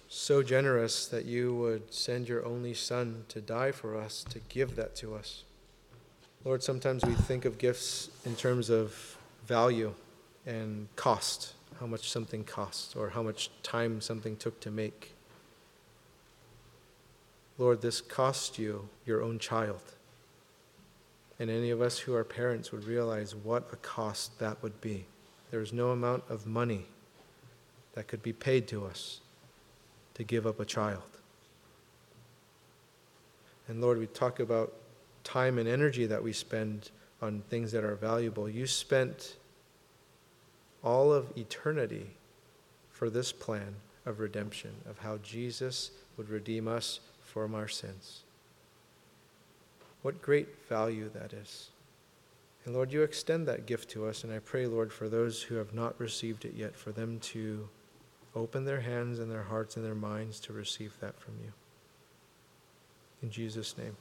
So 0.08 0.44
generous 0.44 1.08
that 1.08 1.24
you 1.24 1.56
would 1.56 1.92
send 1.92 2.28
your 2.28 2.46
only 2.46 2.72
Son 2.72 3.24
to 3.30 3.40
die 3.40 3.72
for 3.72 3.96
us, 3.96 4.24
to 4.30 4.38
give 4.48 4.76
that 4.76 4.94
to 4.96 5.16
us. 5.16 5.42
Lord, 6.44 6.62
sometimes 6.62 7.04
we 7.04 7.14
think 7.14 7.44
of 7.44 7.58
gifts 7.58 8.10
in 8.24 8.36
terms 8.36 8.70
of 8.70 9.18
value 9.44 9.92
and 10.46 10.86
cost, 10.94 11.54
how 11.80 11.86
much 11.86 12.10
something 12.10 12.44
costs, 12.44 12.96
or 12.96 13.10
how 13.10 13.22
much 13.22 13.50
time 13.62 14.00
something 14.00 14.36
took 14.36 14.60
to 14.60 14.70
make. 14.70 15.14
Lord, 17.58 17.80
this 17.80 18.00
cost 18.00 18.58
you 18.58 18.88
your 19.04 19.22
own 19.22 19.38
child. 19.38 19.82
And 21.38 21.50
any 21.50 21.70
of 21.70 21.80
us 21.80 21.98
who 21.98 22.14
are 22.14 22.24
parents 22.24 22.72
would 22.72 22.84
realize 22.84 23.34
what 23.34 23.68
a 23.72 23.76
cost 23.76 24.38
that 24.38 24.62
would 24.62 24.80
be. 24.80 25.06
There 25.50 25.60
is 25.60 25.72
no 25.72 25.90
amount 25.90 26.24
of 26.28 26.46
money 26.46 26.86
that 27.94 28.08
could 28.08 28.22
be 28.22 28.32
paid 28.32 28.66
to 28.68 28.84
us 28.84 29.20
to 30.14 30.24
give 30.24 30.46
up 30.46 30.60
a 30.60 30.64
child. 30.64 31.02
And 33.68 33.80
Lord, 33.80 33.98
we 33.98 34.06
talk 34.06 34.40
about 34.40 34.72
time 35.24 35.58
and 35.58 35.68
energy 35.68 36.06
that 36.06 36.22
we 36.22 36.32
spend 36.32 36.90
on 37.20 37.42
things 37.48 37.72
that 37.72 37.84
are 37.84 37.96
valuable. 37.96 38.48
You 38.48 38.66
spent 38.66 39.36
all 40.86 41.12
of 41.12 41.36
eternity 41.36 42.06
for 42.90 43.10
this 43.10 43.32
plan 43.32 43.74
of 44.06 44.20
redemption, 44.20 44.70
of 44.88 44.98
how 44.98 45.16
Jesus 45.18 45.90
would 46.16 46.30
redeem 46.30 46.68
us 46.68 47.00
from 47.20 47.56
our 47.56 47.66
sins. 47.66 48.22
What 50.02 50.22
great 50.22 50.48
value 50.68 51.10
that 51.12 51.32
is. 51.32 51.70
And 52.64 52.72
Lord, 52.72 52.92
you 52.92 53.02
extend 53.02 53.48
that 53.48 53.66
gift 53.66 53.90
to 53.90 54.06
us, 54.06 54.22
and 54.22 54.32
I 54.32 54.38
pray, 54.38 54.66
Lord, 54.68 54.92
for 54.92 55.08
those 55.08 55.42
who 55.42 55.56
have 55.56 55.74
not 55.74 55.98
received 55.98 56.44
it 56.44 56.54
yet, 56.54 56.76
for 56.76 56.92
them 56.92 57.18
to 57.20 57.68
open 58.36 58.64
their 58.64 58.80
hands 58.80 59.18
and 59.18 59.28
their 59.28 59.42
hearts 59.42 59.76
and 59.76 59.84
their 59.84 59.94
minds 59.94 60.38
to 60.40 60.52
receive 60.52 60.94
that 61.00 61.18
from 61.18 61.34
you. 61.44 61.52
In 63.22 63.30
Jesus' 63.30 63.76
name. 63.76 63.96